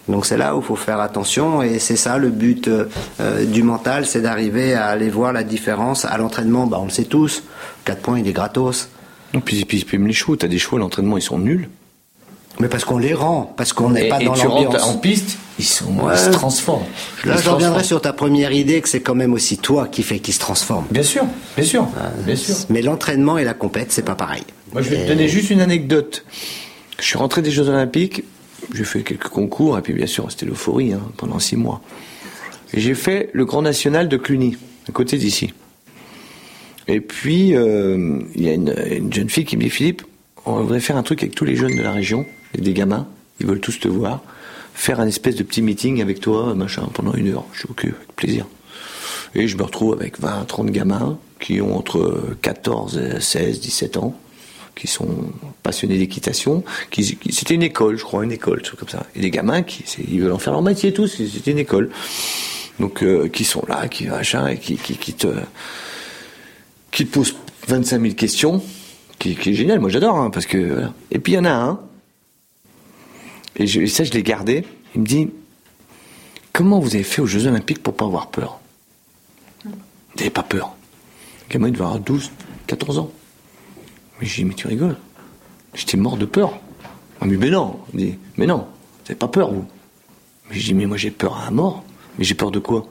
[0.07, 2.89] Donc c'est là où il faut faire attention et c'est ça le but euh,
[3.21, 6.05] euh, du mental, c'est d'arriver à aller voir la différence.
[6.05, 7.43] À l'entraînement, bah, on le sait tous,
[7.85, 8.89] 4 points il est gratos.
[9.33, 11.69] Non, puis, puis, puis les chevaux, t'as des chevaux, l'entraînement ils sont nuls.
[12.59, 14.83] Mais parce qu'on les rend, parce qu'on n'est pas dans l'ambiance.
[14.83, 15.85] En piste, ils, sont,
[16.15, 16.85] se transforment.
[17.25, 20.19] Là, je reviendrai sur ta première idée que c'est quand même aussi toi qui fait
[20.19, 20.85] qu'ils se transforment.
[20.91, 21.23] Bien sûr,
[21.55, 22.55] bien sûr, euh, bien sûr.
[22.69, 24.43] Mais l'entraînement et la compète, c'est pas pareil.
[24.71, 26.25] Moi, je vais te donner juste une anecdote.
[26.99, 28.23] Je suis rentré des Jeux Olympiques,
[28.73, 31.81] j'ai fait quelques concours, et puis bien sûr, c'était l'euphorie hein, pendant six mois.
[32.73, 34.57] Et j'ai fait le Grand National de Cluny,
[34.89, 35.53] à côté d'ici.
[36.87, 40.03] Et puis, euh, il y a une, jeune fille qui me dit Philippe,
[40.45, 42.25] on voudrait faire un truc avec tous les jeunes de la région,
[42.57, 43.07] des gamins,
[43.39, 44.21] ils veulent tous te voir,
[44.73, 47.45] faire un espèce de petit meeting avec toi, machin, pendant une heure.
[47.53, 48.45] Je suis ok, avec plaisir.
[49.35, 54.15] Et je me retrouve avec 20, 30 gamins qui ont entre 14, 16, 17 ans
[54.75, 55.09] qui sont
[55.61, 56.63] passionnés d'équitation.
[56.89, 59.05] Qui, c'était une école, je crois, une école, tout comme ça.
[59.15, 61.07] Et les gamins, qui, ils veulent en faire leur métier tous.
[61.07, 61.89] C'était une école.
[62.79, 65.27] Donc, euh, qui sont là, qui machin, et qui, te,
[66.91, 67.35] qui te posent
[67.67, 68.63] 25 000 questions,
[69.19, 69.79] qui, est génial.
[69.79, 70.83] Moi, j'adore, hein, parce que.
[71.11, 71.79] Et puis il y en a un.
[73.55, 74.65] Et, ça, je l'ai gardé.
[74.95, 75.29] Il me dit,
[76.51, 78.59] comment vous avez fait aux Jeux Olympiques pour pas avoir peur?
[79.63, 79.71] Vous
[80.17, 80.75] n'avez pas peur?
[81.47, 82.31] Le gamin, il devait avoir 12,
[82.67, 83.11] 14 ans.
[84.23, 84.95] Mais j'ai dit, mais tu rigoles.
[85.73, 86.57] J'étais mort de peur.
[87.19, 87.75] On me dit, mais non.
[87.93, 89.65] dit, mais non, vous n'avez pas peur, vous.
[90.49, 91.83] Mais j'ai dit, mais moi j'ai peur à mort.
[92.17, 92.87] Mais j'ai peur de quoi?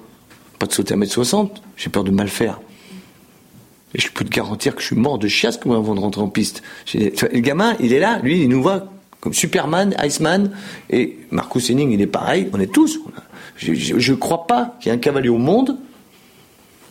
[0.58, 2.60] Pas de sauter à 1m60, j'ai peur de mal faire.
[3.94, 6.28] Et je peux te garantir que je suis mort de chiasse avant de rentrer en
[6.28, 6.62] piste.
[6.92, 10.50] Le gamin, il est là, lui, il nous voit comme Superman, Iceman,
[10.90, 13.00] et Marcus Henning, il est pareil, on est tous.
[13.56, 15.78] Je ne crois pas qu'il y ait un cavalier au monde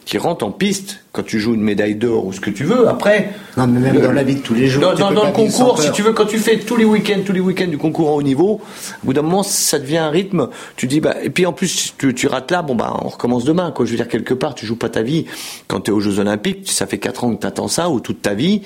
[0.05, 2.87] qui rentre en piste quand tu joues une médaille d'or ou ce que tu veux.
[2.87, 4.81] Après, non, mais même dans la vie de tous les jours.
[4.81, 7.41] Dans, dans, le concours, si tu veux, quand tu fais tous les week-ends, tous les
[7.41, 8.61] week-ends du concours à haut niveau,
[9.03, 10.47] au bout d'un moment, ça devient un rythme.
[10.77, 13.43] Tu dis, bah, et puis en plus, tu, tu rates là, bon bah, on recommence
[13.43, 13.71] demain.
[13.71, 15.25] Quoi, je veux dire quelque part, tu joues pas ta vie.
[15.67, 17.99] Quand tu es aux Jeux Olympiques, ça fait quatre ans que tu attends ça ou
[17.99, 18.61] toute ta vie,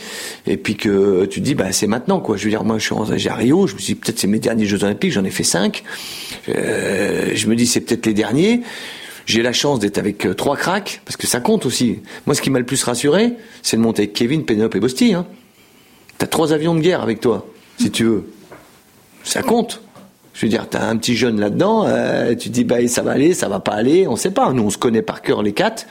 [0.45, 2.19] et puis que tu dis, bah, c'est maintenant.
[2.19, 4.27] Quoi, je veux dire, moi, je suis à Rio, je me suis dit, peut-être c'est
[4.27, 5.83] mes derniers Jeux Olympiques, j'en ai fait cinq.
[6.49, 8.61] Euh, je me dis, c'est peut-être les derniers.
[9.25, 11.99] J'ai la chance d'être avec euh, trois cracks, parce que ça compte aussi.
[12.25, 15.13] Moi, ce qui m'a le plus rassuré, c'est de monter avec Kevin, Penelope et Bosti.
[15.13, 15.25] Hein.
[16.17, 17.47] T'as trois avions de guerre avec toi,
[17.79, 18.31] si tu veux.
[19.23, 19.81] Ça compte.
[20.33, 23.11] Je veux dire, t'as un petit jeune là-dedans, euh, tu te dis, bah, ça va
[23.11, 24.51] aller, ça va pas aller, on sait pas.
[24.51, 25.87] Nous, on se connaît par cœur les quatre.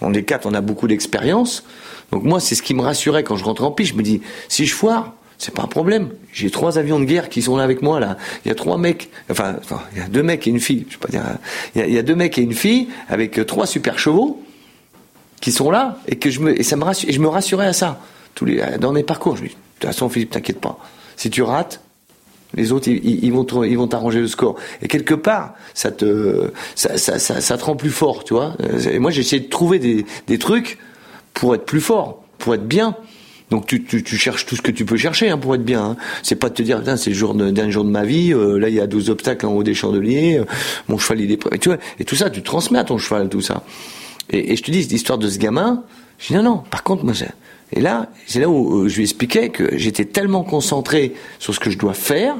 [0.00, 1.64] On les quatre, on a beaucoup d'expérience.
[2.12, 3.92] Donc moi, c'est ce qui me rassurait quand je rentrais en piste.
[3.92, 6.10] Je me dis, si je foire, c'est pas un problème.
[6.34, 8.18] J'ai trois avions de guerre qui sont là avec moi là.
[8.44, 9.56] Il y a trois mecs, enfin,
[9.92, 10.84] il y a deux mecs et une fille.
[10.86, 11.22] Je sais pas dire.
[11.74, 14.42] Il y, a, deux mecs et une fille avec euh, trois super chevaux
[15.40, 17.72] qui sont là et que je me et ça me et je me rassurais à
[17.72, 18.02] ça
[18.34, 19.38] tous les dans mes parcours.
[19.38, 20.78] Je me dis, de toute façon, Philippe, t'inquiète pas.
[21.16, 21.80] Si tu rates,
[22.52, 24.56] les autres, ils, vont ils vont t'arranger le score.
[24.82, 28.56] Et quelque part, ça te ça, ça, te rend plus fort, tu vois.
[28.90, 30.78] Et moi, j'ai essayé de trouver des, des trucs
[31.32, 32.94] pour être plus fort, pour être bien.
[33.50, 35.82] Donc tu, cherches tout ce que tu peux chercher hein, pour être bien.
[35.84, 35.96] Hein.
[36.22, 38.32] C'est pas de te dire c'est le jour d'un jour de ma vie.
[38.32, 40.38] Euh, là il y a 12 obstacles en haut des chandeliers.
[40.38, 40.44] Euh,
[40.88, 41.58] mon cheval il est.
[41.58, 43.64] Tu et tout ça tu transmets à ton cheval tout ça.
[44.30, 45.82] Et, je te dis l'histoire de ce gamin.
[46.18, 46.58] Je dis non non.
[46.70, 47.14] Par contre moi
[47.72, 51.70] et là c'est là où je lui expliquais que j'étais tellement concentré sur ce que
[51.70, 52.36] je dois faire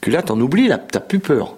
[0.00, 1.54] que là t'en oublies là t'as plus peur.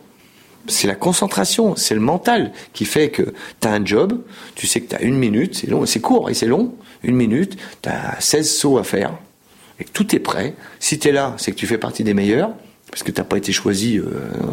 [0.66, 4.20] C'est la concentration, c'est le mental qui fait que tu as un job,
[4.55, 7.16] tu sais que tu as une minute, c'est long, c'est court et c'est long, une
[7.16, 9.12] minute, tu as 16 sauts à faire,
[9.78, 10.55] et tout est prêt.
[10.78, 12.51] Si tu es là, c'est que tu fais partie des meilleurs,
[12.90, 14.05] parce que tu n'as pas été choisi euh,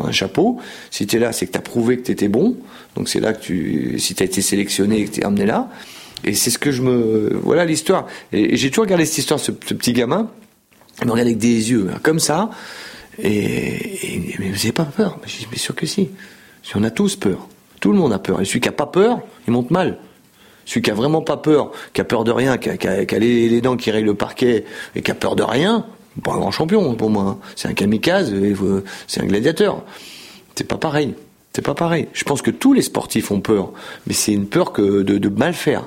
[0.05, 0.59] un chapeau.
[0.91, 2.55] Si tu es là, c'est que tu as prouvé que tu étais bon.
[2.95, 5.45] Donc c'est là que tu, si tu as été sélectionné et que tu es emmené
[5.45, 5.69] là.
[6.23, 7.39] Et c'est ce que je me...
[7.43, 8.07] Voilà l'histoire.
[8.31, 10.29] Et, j'ai toujours regardé cette histoire, ce, petit gamin,
[11.01, 12.49] il me regarde avec des yeux, hein, comme ça.
[13.19, 15.17] Et, mais vous n'avez pas peur?
[15.21, 16.09] Mais je dis, bien sûr que si.
[16.63, 17.47] Si on a tous peur.
[17.79, 18.41] Tout le monde a peur.
[18.41, 19.97] Et celui qui n'a pas peur, il monte mal.
[20.67, 23.77] Celui qui a vraiment pas peur, qui a peur de rien, qui a, les, dents
[23.77, 24.65] qui rayent le parquet
[24.95, 25.85] et qui a peur de rien,
[26.21, 27.23] Pas un grand champion pour moi.
[27.23, 27.37] Hein.
[27.55, 28.33] C'est un kamikaze,
[29.07, 29.83] c'est un gladiateur.
[30.55, 31.15] C'est pas pareil.
[31.53, 32.09] C'est pas pareil.
[32.11, 33.71] Je pense que tous les sportifs ont peur,
[34.05, 35.83] mais c'est une peur que de mal faire.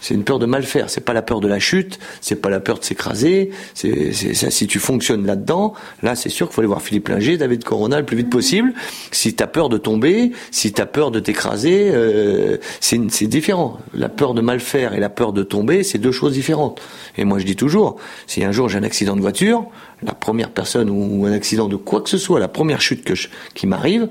[0.00, 0.88] C'est une peur de mal faire.
[0.88, 3.50] C'est pas la peur de la chute, c'est pas la peur de s'écraser.
[3.74, 7.64] C'est, si tu fonctionnes là-dedans, là, c'est sûr qu'il faut aller voir Philippe Linger, David
[7.64, 8.72] Corona le plus vite possible.
[9.12, 13.78] Si t'as peur de tomber, si t'as peur de t'écraser, euh, c'est, différent.
[13.94, 16.80] La peur de mal faire et la peur de tomber, c'est deux choses différentes.
[17.16, 17.96] Et moi, je dis toujours,
[18.26, 19.66] si un jour j'ai un accident de voiture,
[20.02, 23.14] la première personne ou un accident de quoi que ce soit, la première chute que
[23.54, 24.08] qui m'arrive,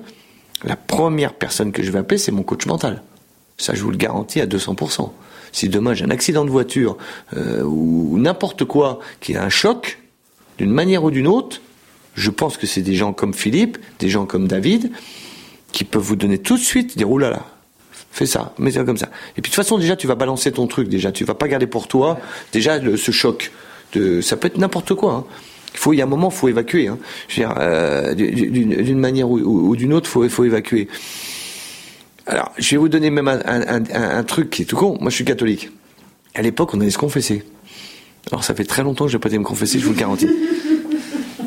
[0.63, 3.01] la première personne que je vais appeler, c'est mon coach mental.
[3.57, 5.09] Ça, je vous le garantis à 200%
[5.51, 6.97] si demain j'ai un accident de voiture
[7.35, 9.99] euh, ou n'importe quoi qui a un choc,
[10.57, 11.61] d'une manière ou d'une autre,
[12.15, 14.91] je pense que c'est des gens comme Philippe, des gens comme David,
[15.71, 17.45] qui peuvent vous donner tout de suite, dire oulala,
[18.11, 19.09] fais ça, mets ça comme ça.
[19.37, 21.47] Et puis de toute façon déjà tu vas balancer ton truc déjà, tu vas pas
[21.47, 22.19] garder pour toi
[22.51, 23.51] déjà ce choc.
[24.21, 25.13] Ça peut être n'importe quoi.
[25.13, 25.25] Hein.
[25.73, 26.87] Il faut, il y a un moment, faut évacuer.
[26.87, 26.97] Hein.
[27.39, 30.87] Euh, d'une manière ou, d'une autre, faut, faut évacuer.
[32.29, 34.97] Alors, je vais vous donner même un, truc qui est tout con.
[35.01, 35.71] Moi, je suis catholique.
[36.35, 37.43] À l'époque, on allait se confesser.
[38.31, 39.97] Alors, ça fait très longtemps que je n'ai pas été me confesser, je vous le
[39.97, 40.29] garantis.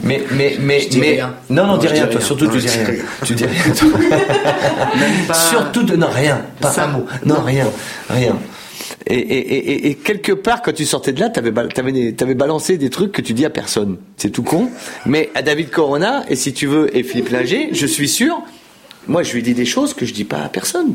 [0.05, 1.21] Mais, mais, mais, mais.
[1.49, 3.05] Non, non, dis rien, toi, surtout, tu dis rien.
[3.25, 5.33] Tu dis rien, toi.
[5.33, 6.45] Surtout, de, non, rien.
[6.61, 7.07] Pas un mot.
[7.25, 7.69] Non, rien.
[8.11, 8.37] Rien.
[9.07, 12.79] Et, et, et, et, quelque part, quand tu sortais de là, t'avais, avais, avais balancé
[12.79, 13.99] des trucs que tu dis à personne.
[14.17, 14.71] C'est tout con.
[15.07, 18.43] Mais à David Corona, et si tu veux, et Philippe Linger, je suis sûr,
[19.09, 20.95] moi, je lui dis des choses que je dis pas à personne.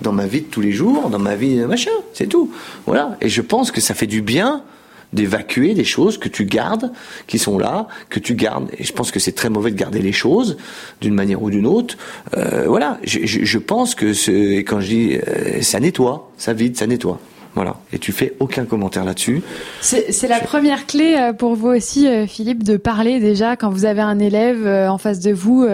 [0.00, 2.50] Dans ma vie de tous les jours, dans ma vie, machin, c'est tout.
[2.86, 3.16] Voilà.
[3.20, 4.64] Et je pense que ça fait du bien
[5.12, 6.90] d'évacuer des choses que tu gardes,
[7.26, 8.70] qui sont là, que tu gardes.
[8.78, 10.56] Et je pense que c'est très mauvais de garder les choses
[11.00, 11.96] d'une manière ou d'une autre.
[12.36, 12.98] Euh, voilà.
[13.04, 17.20] Je, je, pense que ce, quand je dis euh, ça nettoie, ça vide, ça nettoie.
[17.54, 17.76] Voilà.
[17.92, 19.42] Et tu fais aucun commentaire là-dessus.
[19.82, 23.84] C'est la première clé euh, pour vous aussi, euh, Philippe, de parler déjà quand vous
[23.84, 25.66] avez un élève en face de vous.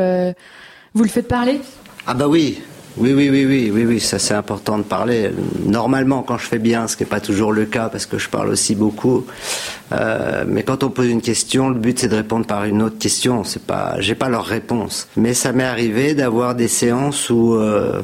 [0.94, 1.60] Vous le faites parler?
[2.06, 2.58] Ah bah oui,
[2.96, 5.30] oui, oui, oui, oui, oui, oui, ça c'est important de parler.
[5.64, 8.28] Normalement, quand je fais bien, ce qui n'est pas toujours le cas parce que je
[8.28, 9.24] parle aussi beaucoup,
[9.92, 12.98] euh, mais quand on pose une question, le but c'est de répondre par une autre
[12.98, 13.44] question.
[13.44, 15.08] C'est pas, j'ai pas leur réponse.
[15.16, 18.02] Mais ça m'est arrivé d'avoir des séances où euh,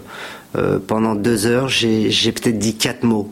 [0.57, 3.31] euh, pendant deux heures, j'ai, peut-être dit quatre mots.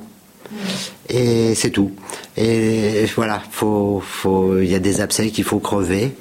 [1.09, 1.93] Et c'est tout.
[2.37, 6.13] Et voilà, il y a des abcès qu'il faut crever.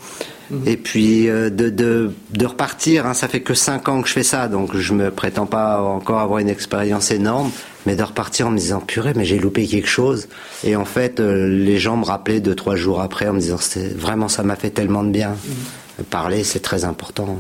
[0.52, 0.68] Mhm.
[0.68, 4.14] Et puis euh, de, de, de, repartir, hein, ça fait que 5 ans que je
[4.14, 7.52] fais ça, donc je me prétends pas encore avoir une expérience énorme,
[7.86, 10.28] mais de repartir en me disant purée, mais j'ai loupé quelque chose.
[10.66, 13.58] Et en fait, euh, les gens me rappelaient deux trois jours après en me disant
[13.58, 15.30] c'est vraiment ça m'a fait tellement de bien.
[15.30, 16.06] Mhm.
[16.06, 17.40] Parler, c'est très important,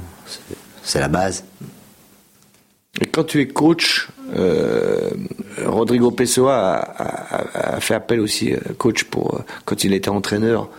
[0.84, 1.43] c'est la base.
[3.01, 5.09] Et quand tu es coach, euh,
[5.66, 10.70] Rodrigo Pessoa a, a, fait appel aussi coach pour quand il était entraîneur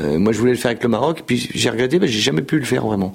[0.00, 2.42] euh, moi, je voulais le faire avec le Maroc, puis j'ai regretté, mais j'ai jamais
[2.42, 3.14] pu le faire vraiment.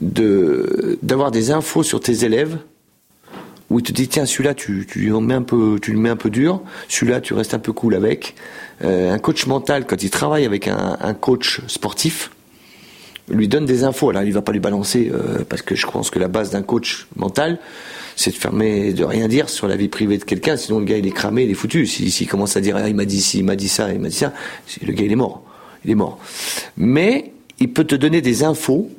[0.00, 2.58] De d'avoir des infos sur tes élèves
[3.70, 6.16] où il te dit tiens celui-là tu tu mets un peu tu le mets un
[6.16, 8.34] peu dur, celui-là tu restes un peu cool avec.
[8.84, 12.30] Euh, un coach mental quand il travaille avec un, un, coach sportif
[13.30, 14.10] lui donne des infos.
[14.10, 16.62] Alors il va pas lui balancer euh, parce que je pense que la base d'un
[16.62, 17.58] coach mental
[18.16, 20.98] c'est de fermer, de rien dire sur la vie privée de quelqu'un, sinon le gars
[20.98, 21.86] il est cramé, il est foutu.
[21.86, 23.98] S'il si, commence à dire ah, il m'a dit ci, il m'a dit ça, il
[23.98, 24.34] m'a dit ça,
[24.82, 25.42] le gars il est mort
[25.86, 26.18] il est mort.
[26.76, 28.90] Mais il peut te donner des infos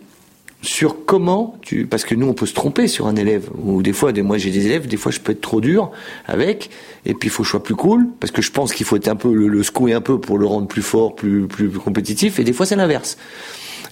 [0.64, 3.50] sur comment tu parce que nous on peut se tromper sur un élève.
[3.64, 5.92] Ou des fois moi j'ai des élèves des fois je peux être trop dur
[6.26, 6.70] avec.
[7.06, 8.96] Et puis il faut que je sois plus cool parce que je pense qu'il faut
[8.96, 12.40] être un peu le, secouer un peu pour le rendre plus fort plus plus, compétitif.
[12.40, 13.18] Et des fois c'est l'inverse.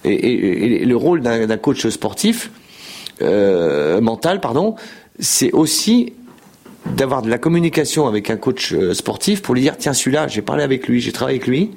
[0.04, 2.50] Et, le rôle d'un coach sportif
[3.22, 4.74] euh, mental pardon
[5.18, 6.12] c'est aussi
[6.94, 10.42] d'avoir de la communication avec un coach euh, sportif pour lui dire tiens celui-là j'ai
[10.42, 11.70] parlé avec lui j'ai travaillé avec lui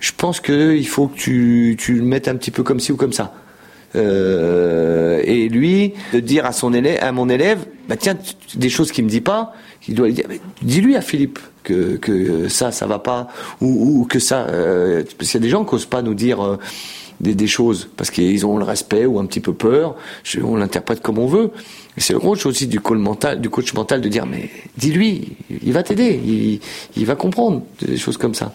[0.00, 2.96] je pense qu'il faut que tu, tu le mettes un petit peu comme ci ou
[2.96, 3.34] comme ça.
[3.96, 8.16] Euh, et lui de dire à son élève, à mon élève, bah tiens,
[8.54, 9.52] des choses qu'il me dit pas,
[9.88, 10.26] il doit lui dire,
[10.62, 13.28] dis-lui à Philippe que, que ça, ça va pas,
[13.60, 16.14] ou, ou que ça, euh, parce qu'il y a des gens qui osent pas nous
[16.14, 16.56] dire euh,
[17.20, 19.96] des, des, choses parce qu'ils ont le respect ou un petit peu peur.
[20.42, 21.50] On l'interprète comme on veut.
[21.96, 25.72] C'est le rôle aussi du coach mental, du coach mental de dire, mais dis-lui, il
[25.72, 26.60] va t'aider, il,
[26.96, 28.54] il va comprendre des choses comme ça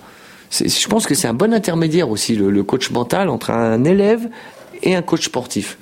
[0.52, 4.30] je pense que c'est un bon intermédiaire aussi, le, coach mental, entre un élève
[4.84, 5.78] et un coach sportif.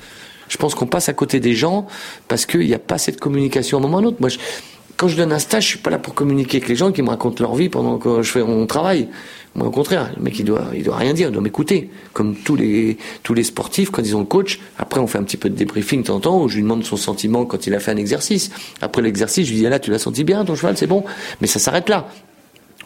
[0.50, 1.88] Je pense qu'on passe à côté des gens
[2.28, 4.18] parce qu'il n'y a pas cette communication à un moment ou à un autre.
[4.20, 4.30] Moi,
[4.98, 7.02] quand je donne un stage, je suis pas là pour communiquer avec les gens qui
[7.02, 9.10] me racontent leur vie pendant que je fais mon travail.
[9.56, 11.90] Moi, au contraire, le mec, il doit, il doit rien dire, il doit m'écouter.
[12.14, 15.24] Comme tous les, tous les sportifs, quand ils ont le coach, après, on fait un
[15.24, 17.68] petit peu de débriefing de temps en temps, où je lui demande son sentiment quand
[17.68, 18.52] il a fait un exercice.
[18.82, 21.04] Après l'exercice, je lui dis, ah là, tu l'as senti bien, ton cheval, c'est bon.
[21.42, 22.08] Mais ça s'arrête là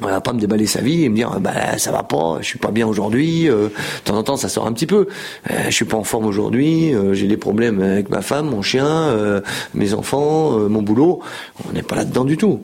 [0.02, 2.46] On va pas me déballer sa vie et me dire bah ça va pas, je
[2.46, 3.50] suis pas bien aujourd'hui.
[3.50, 5.08] Euh, de temps en temps ça sort un petit peu.
[5.50, 6.94] Euh, je suis pas en forme aujourd'hui.
[6.94, 9.42] Euh, j'ai des problèmes avec ma femme, mon chien, euh,
[9.74, 11.22] mes enfants, euh, mon boulot.
[11.68, 12.62] On n'est pas là-dedans du tout.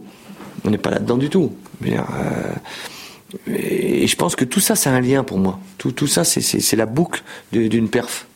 [0.64, 1.52] On n'est pas là-dedans du tout.
[1.86, 1.98] Euh,
[3.48, 5.60] et je pense que tout ça c'est un lien pour moi.
[5.80, 8.28] Tout tout ça c'est c'est la boucle d'une perf.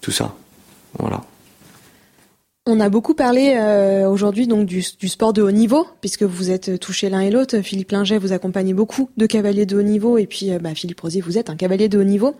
[0.00, 0.34] Tout ça.
[0.98, 1.22] Voilà.
[2.70, 6.50] On a beaucoup parlé euh, aujourd'hui donc du, du sport de haut niveau, puisque vous
[6.50, 7.62] êtes touchés l'un et l'autre.
[7.62, 11.00] Philippe Linget, vous accompagnez beaucoup de cavaliers de haut niveau, et puis euh, bah, Philippe
[11.00, 12.34] Rosier, vous êtes un cavalier de haut niveau.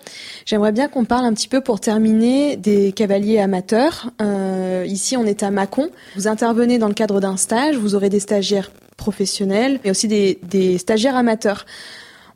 [0.45, 4.11] J'aimerais bien qu'on parle un petit peu pour terminer des cavaliers amateurs.
[4.20, 5.89] Euh, ici, on est à Mâcon.
[6.14, 7.76] Vous intervenez dans le cadre d'un stage.
[7.76, 11.64] Vous aurez des stagiaires professionnels, mais aussi des, des stagiaires amateurs.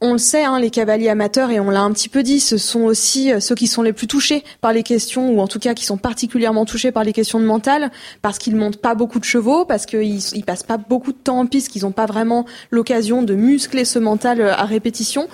[0.05, 2.59] On le sait, hein, les cavaliers amateurs, et on l'a un petit peu dit, ce
[2.59, 5.61] sont aussi euh, ceux qui sont les plus touchés par les questions, ou en tout
[5.61, 9.21] cas qui sont particulièrement touchés par les questions de mental, parce qu'ils montent pas beaucoup
[9.21, 12.07] de chevaux, parce qu'ils ils passent pas beaucoup de temps en piste, qu'ils n'ont pas
[12.07, 15.29] vraiment l'occasion de muscler ce mental euh, à répétition.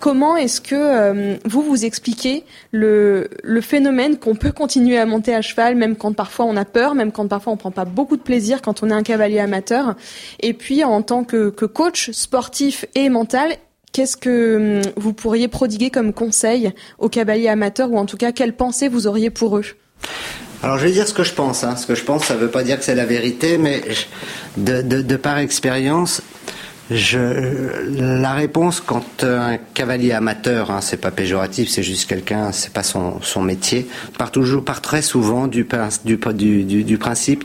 [0.00, 5.34] Comment est-ce que euh, vous vous expliquez le, le phénomène qu'on peut continuer à monter
[5.34, 8.18] à cheval, même quand parfois on a peur, même quand parfois on prend pas beaucoup
[8.18, 9.94] de plaisir quand on est un cavalier amateur,
[10.40, 13.56] et puis en tant que, que coach sportif et mental,
[13.92, 18.32] Qu'est-ce que hum, vous pourriez prodiguer comme conseil aux cavaliers amateurs ou en tout cas
[18.32, 19.64] quelles pensées vous auriez pour eux?
[20.62, 21.64] Alors je vais dire ce que je pense.
[21.64, 21.76] Hein.
[21.76, 23.82] Ce que je pense, ça ne veut pas dire que c'est la vérité, mais
[24.56, 26.22] de, par expérience,
[26.90, 32.82] la réponse quand un cavalier amateur, hein, c'est pas péjoratif, c'est juste quelqu'un, c'est pas
[32.82, 33.88] son, métier,
[34.18, 37.44] part toujours, part très souvent du, prin- du, du, du, du principe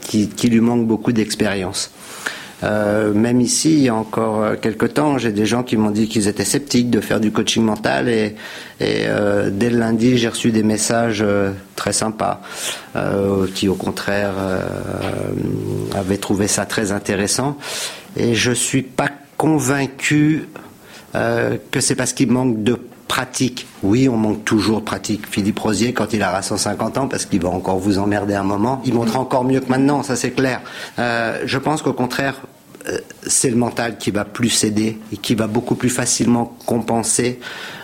[0.00, 1.90] qui, qui lui manque beaucoup d'expérience.
[2.66, 5.90] Euh, même ici, il y a encore euh, quelques temps, j'ai des gens qui m'ont
[5.90, 8.34] dit qu'ils étaient sceptiques de faire du coaching mental et,
[8.80, 11.24] euh, dès le lundi, j'ai reçu des messages
[11.76, 12.40] très sympas
[13.54, 14.32] qui, au contraire,
[15.94, 17.56] avaient trouvé ça très intéressant.
[18.16, 20.48] Et je suis pas convaincu
[21.12, 23.66] que c'est parce qu'il manque de pratique.
[23.82, 25.26] Oui, on manque toujours de pratique.
[25.30, 28.80] Philippe Rosier, quand il aura 150 ans, parce qu'il va encore vous emmerder un moment,
[28.84, 30.60] il montrera encore mieux que maintenant, ça c'est clair.
[30.98, 32.36] Je pense qu'au contraire,
[33.22, 37.40] c'est le mental qui va plus aider et qui va beaucoup plus facilement compenser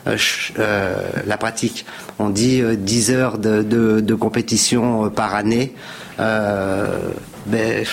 [0.07, 0.17] euh,
[0.59, 0.95] euh,
[1.27, 1.85] la pratique.
[2.19, 5.75] On dit euh, 10 heures de, compétition euh, par année.
[6.21, 6.99] Euh,
[7.47, 7.85] ben,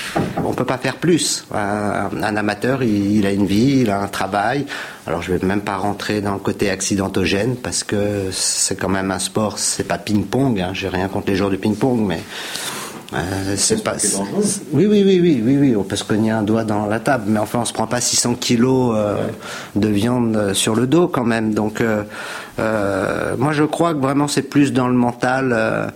[0.46, 1.46] on peut pas faire plus.
[1.52, 4.66] Un, amateur, il, a une vie, il a un travail.
[5.08, 9.10] Alors je vais même pas rentrer dans le côté accidentogène parce que c'est quand même
[9.10, 10.62] un sport, c'est pas ping-pong.
[10.62, 12.22] Hein, J'ai rien contre les joueurs de ping-pong, mais
[13.14, 13.96] euh, c'est pas.
[14.72, 15.76] Oui, oui, oui, oui, oui, oui.
[15.76, 18.02] On peut se cogner un doigt dans la table, mais enfin, on se prend pas
[18.02, 19.28] 600 kilos euh,
[19.76, 21.54] de viande euh, sur le dos quand même.
[21.54, 22.04] Donc, euh,
[22.60, 25.52] euh, moi, je crois que vraiment, c'est plus dans le mental.
[25.56, 25.88] euh,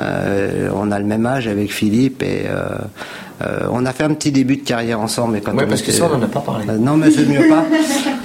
[0.00, 2.64] euh, on a le même âge avec Philippe et euh,
[3.42, 5.34] euh, on a fait un petit début de carrière ensemble.
[5.34, 6.64] Mais quand Ouais, on parce que ça, on en a pas parlé.
[6.68, 7.64] Euh, non, mais c'est mieux pas.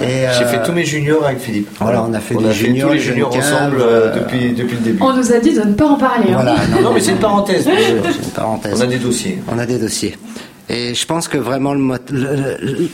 [0.00, 1.68] J'ai fait tous mes juniors avec Philippe.
[1.80, 3.78] Voilà, on a fait on a juniors, tous les juniors ensemble
[4.16, 4.98] depuis, depuis le début.
[5.02, 6.26] On nous a dit de ne pas en parler.
[6.32, 6.34] hein.
[6.34, 7.64] Voilà, non, Non, mais c'est une parenthèse.
[7.66, 8.02] bien sûr.
[8.12, 8.74] c'est une parenthèse.
[8.76, 9.38] On a des dossiers.
[9.54, 10.16] On a des dossiers.
[10.68, 12.88] Et je pense que vraiment le, mot- le- le- le-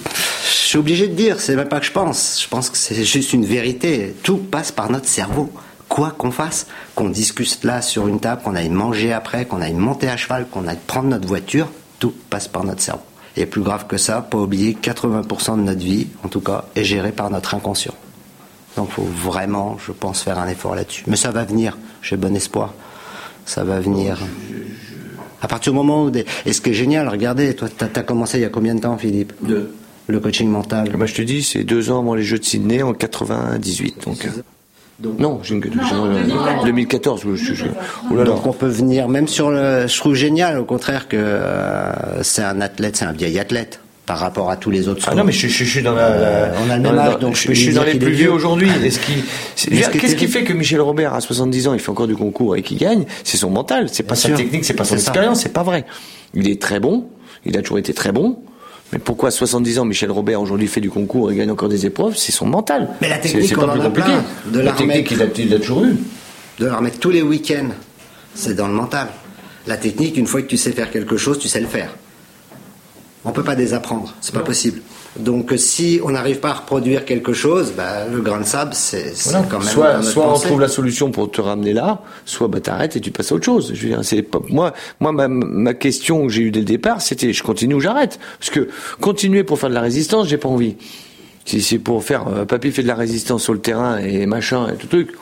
[0.49, 3.05] je suis obligé de dire, c'est même pas que je pense, je pense que c'est
[3.05, 4.15] juste une vérité.
[4.23, 5.51] Tout passe par notre cerveau.
[5.89, 9.75] Quoi qu'on fasse, qu'on discute là sur une table, qu'on aille manger après, qu'on aille
[9.75, 11.69] monter à cheval, qu'on aille prendre notre voiture,
[11.99, 13.03] tout passe par notre cerveau.
[13.37, 16.65] Et plus grave que ça, pas oublier que 80% de notre vie, en tout cas,
[16.77, 17.95] est gérée par notre inconscient.
[18.77, 21.05] Donc faut vraiment, je pense, faire un effort là-dessus.
[21.07, 22.75] Mais ça va venir, j'ai bon espoir.
[23.47, 24.19] Ça va venir.
[25.41, 26.13] À partir du moment où...
[26.45, 28.81] Et ce qui est génial, regardez, toi, t'as as commencé il y a combien de
[28.81, 29.33] temps, Philippe?
[29.41, 29.73] Deux.
[30.09, 30.91] Le coaching mental.
[30.99, 34.05] Bah, je te dis, c'est deux ans avant les Jeux de Sydney en 98.
[34.07, 37.23] Donc, euh, non, j'ai une- j'ai- 2014.
[37.25, 37.65] Je, je, je-
[38.11, 38.31] oh là là.
[38.31, 39.87] Donc on peut venir, même sur le...
[39.87, 44.19] Je trouve génial, au contraire, que euh, c'est un athlète, c'est un vieil athlète par
[44.19, 46.07] rapport à tous les autres Ah non, mais je, je- je suis dans la.
[46.07, 48.71] Euh, on a le même âge, donc je suis dans les plus vieux aujourd'hui.
[49.57, 52.57] Qui, qu'est-ce qui fait que Michel Robert à 70 ans, il fait encore du concours
[52.57, 53.05] et qu'il gagne?
[53.25, 53.89] C'est son mental.
[53.93, 54.37] C'est pas Bien sa sûr.
[54.39, 55.85] technique, c'est pas son expérience, c'est pas vrai.
[56.33, 57.07] Il est très bon.
[57.45, 58.39] Il a toujours été très bon.
[58.93, 61.85] Mais pourquoi à 70 ans, Michel Robert aujourd'hui fait du concours et gagne encore des
[61.85, 62.89] épreuves C'est son mental.
[63.01, 64.09] Mais la technique, c'est on pas en plus a compliqué.
[64.09, 64.25] plein.
[64.53, 65.39] De la la technique, remettre.
[65.39, 65.97] il a, il a toujours eu.
[66.59, 67.69] de la remettre tous les week-ends,
[68.35, 69.09] c'est dans le mental.
[69.67, 71.91] La technique, une fois que tu sais faire quelque chose, tu sais le faire.
[73.25, 74.81] On peut pas désapprendre, c'est pas possible.
[75.17, 78.73] Donc euh, si on n'arrive pas à reproduire quelque chose, bah, le grain de sable,
[78.75, 79.47] c'est Voilà.
[79.51, 79.67] quand même.
[79.69, 83.01] soit notre soit on trouve la solution pour te ramener là, soit bah t'arrêtes et
[83.01, 83.73] tu passes à autre chose.
[83.75, 86.67] Je veux dire, c'est pas moi moi ma, ma question que j'ai eue dès le
[86.67, 88.21] départ, c'était je continue ou j'arrête?
[88.39, 88.69] Parce que
[89.01, 90.77] continuer pour faire de la résistance, j'ai pas envie.
[91.47, 94.69] Si c'est pour faire euh, papy fait de la résistance sur le terrain et machin
[94.69, 95.13] et tout truc,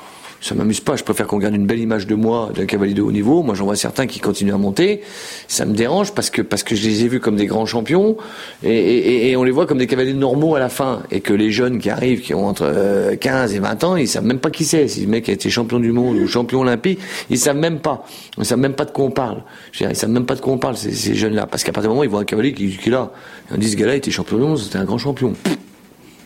[0.46, 0.94] Ça m'amuse pas.
[0.94, 3.42] Je préfère qu'on garde une belle image de moi, d'un cavalier de haut niveau.
[3.42, 5.00] Moi, j'en vois certains qui continuent à monter.
[5.48, 8.16] Ça me dérange parce que parce que je les ai vus comme des grands champions
[8.62, 11.02] et, on les voit comme des cavaliers normaux à la fin.
[11.10, 14.06] Et que les jeunes qui arrivent, qui ont entre 15 euh, et 20 ans, ils
[14.06, 14.86] savent même pas qui c'est.
[14.86, 18.06] Si le mec a été champion du monde ou champion olympique, ils savent même pas.
[18.38, 19.42] Ils savent même pas de quoi on parle.
[19.72, 21.48] Je veux dire, ils savent même pas de quoi on parle ces, jeunes-là.
[21.48, 23.10] Parce qu'à partir du moment où ils voient un cavalier qui, est là,
[23.52, 25.32] ils disent ce gars-là était champion du monde, c'était un grand champion.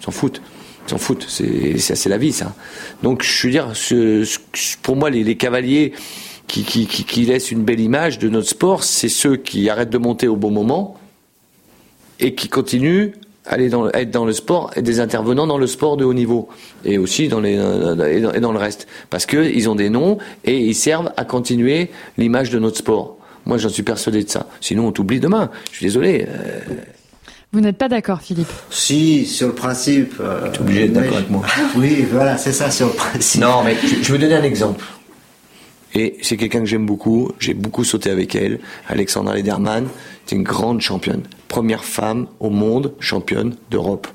[0.04, 0.42] S'en foutent
[0.90, 1.26] s'en foutent.
[1.28, 2.54] C'est la vie, ça.
[3.02, 3.72] Donc, je veux dire,
[4.82, 5.92] pour moi, les, cavaliers
[6.46, 10.36] qui, laissent une belle image de notre sport, c'est ceux qui arrêtent de monter au
[10.36, 10.96] bon moment
[12.18, 13.12] et qui continuent
[13.46, 16.48] à dans, être dans le sport et des intervenants dans le sport de haut niveau
[16.84, 21.10] et aussi dans dans, le reste parce que ils ont des noms et ils servent
[21.16, 21.88] à continuer
[22.18, 23.16] l'image de notre sport.
[23.46, 24.46] Moi, j'en suis persuadé de ça.
[24.60, 25.50] Sinon, on t'oublie demain.
[25.70, 26.26] Je suis désolé.
[26.28, 26.60] Euh,
[27.52, 30.14] vous n'êtes pas d'accord, Philippe Si, sur le principe.
[30.20, 31.44] Euh, tu es obligé d'être d'accord avec moi.
[31.76, 33.40] Oui, voilà, c'est ça, sur le principe.
[33.40, 34.84] Non, mais je, je vais donner un exemple.
[35.94, 37.32] Et c'est quelqu'un que j'aime beaucoup.
[37.40, 38.60] J'ai beaucoup sauté avec elle.
[38.88, 39.88] Alexandra Lederman,
[40.26, 41.22] c'est une grande championne.
[41.48, 44.06] Première femme au monde championne d'Europe.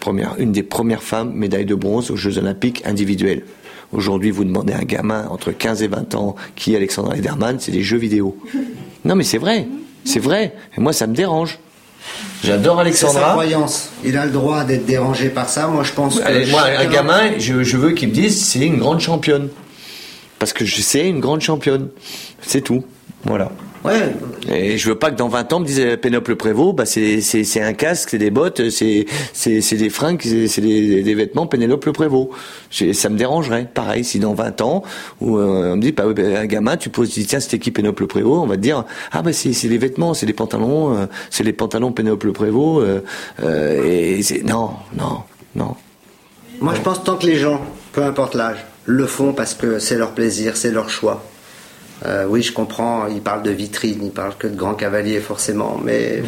[0.00, 3.44] Première, une des premières femmes médaille de bronze aux Jeux Olympiques individuels.
[3.92, 7.60] Aujourd'hui, vous demandez à un gamin entre 15 et 20 ans qui est Alexandra Lederman,
[7.60, 8.36] c'est des jeux vidéo.
[9.04, 9.68] Non, mais c'est vrai.
[10.04, 10.56] C'est vrai.
[10.76, 11.60] Et moi, ça me dérange.
[12.44, 13.14] J'adore Alexandra.
[13.14, 13.90] C'est sa croyance.
[14.04, 15.68] Il a le droit d'être dérangé par ça.
[15.68, 16.50] Moi, je pense que.
[16.50, 19.48] moi, un gamin, je, je veux qu'il me dise c'est une grande championne.
[20.38, 21.88] Parce que je sais une grande championne.
[22.40, 22.84] C'est tout.
[23.24, 23.50] Voilà.
[23.84, 24.14] Ouais.
[24.48, 27.20] Et je veux pas que dans 20 ans, me dise euh, Pénople Prévost, bah c'est
[27.20, 31.46] c'est un casque, c'est des bottes, c'est c'est c'est des fringues, c'est des, des vêtements
[31.46, 32.30] Pénélope Prévost.
[32.92, 33.68] Ça me dérangerait.
[33.72, 34.82] Pareil, si dans 20 ans,
[35.20, 38.04] où euh, on me dit bah, bah, un gamin, tu poses tiens cette équipe Pénélope
[38.04, 41.06] Prévost, on va te dire ah bah c'est c'est les vêtements, c'est les pantalons, euh,
[41.30, 42.86] c'est les pantalons Pénélope Prévost.
[43.42, 45.22] Euh, et c'est non non
[45.56, 45.74] non.
[46.60, 47.60] Moi je pense tant que les gens,
[47.92, 51.24] peu importe l'âge, le font parce que c'est leur plaisir, c'est leur choix
[52.06, 55.80] euh, oui, je comprends, il parle de vitrine, il parle que de grands cavaliers forcément,
[55.82, 56.22] mais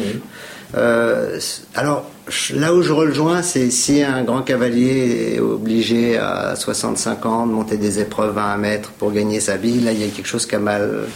[0.77, 1.39] euh,
[1.73, 2.09] alors
[2.53, 7.51] là où je rejoins, c'est si un grand cavalier est obligé à 65 ans de
[7.51, 10.27] monter des épreuves à un mètre pour gagner sa vie, là il y a quelque
[10.27, 11.07] chose qui a mal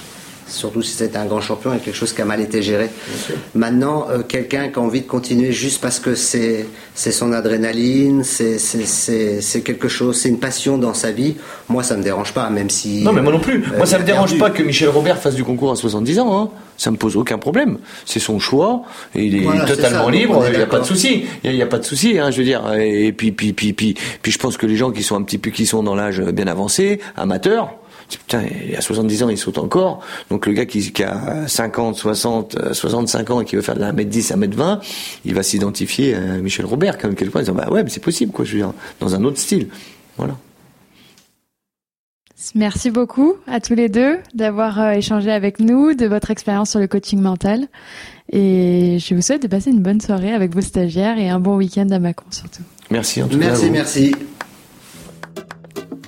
[0.49, 2.89] surtout si c'est un grand champion, a quelque chose qui a mal été géré.
[3.55, 9.61] Maintenant, euh, quelqu'un qui a envie de continuer juste parce que c'est son adrénaline, c'est
[9.63, 11.35] quelque chose, c'est une passion dans sa vie,
[11.67, 13.03] moi ça me dérange pas, même si...
[13.03, 15.43] Non mais moi non plus, moi ça me dérange pas que Michel Robert fasse du
[15.43, 16.49] concours à 70 ans, hein.
[16.77, 18.83] ça me pose aucun problème, c'est son choix,
[19.15, 21.79] et il est totalement libre, il n'y a pas de souci, il n'y a, pas
[21.79, 24.65] de souci, hein, je veux dire, et puis, puis, puis, puis, puis je pense que
[24.65, 27.73] les gens qui sont un petit peu, qui sont dans l'âge bien avancé, amateurs,
[28.17, 30.01] putain, il a 70 ans, il saute encore.
[30.29, 33.93] Donc le gars qui, a 50, 60, 65 ans et qui veut faire de la
[33.93, 34.79] 1m10, 1m20,
[35.25, 38.03] il va s'identifier à Michel Robert comme quelque part, en disant, bah ouais, mais c'est
[38.03, 39.67] possible, quoi, je veux dire, dans un autre style.
[40.17, 40.35] Voilà.
[42.55, 46.79] Merci beaucoup à tous les deux d'avoir euh, échangé avec nous de votre expérience sur
[46.79, 47.67] le coaching mental.
[48.31, 51.57] Et je vous souhaite de passer une bonne soirée avec vos stagiaires et un bon
[51.57, 52.63] week-end à Macron surtout.
[52.89, 53.71] Merci en tout merci, cas.
[53.71, 54.25] Merci, merci.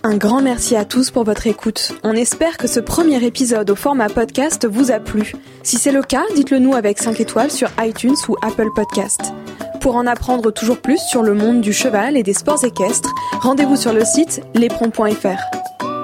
[0.03, 1.93] Un grand merci à tous pour votre écoute.
[2.03, 5.33] On espère que ce premier épisode au format podcast vous a plu.
[5.61, 9.31] Si c'est le cas, dites-le nous avec 5 étoiles sur iTunes ou Apple Podcast.
[9.79, 13.75] Pour en apprendre toujours plus sur le monde du cheval et des sports équestres, rendez-vous
[13.75, 15.39] sur le site lespron.fr.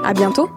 [0.05, 0.47] À bientôt!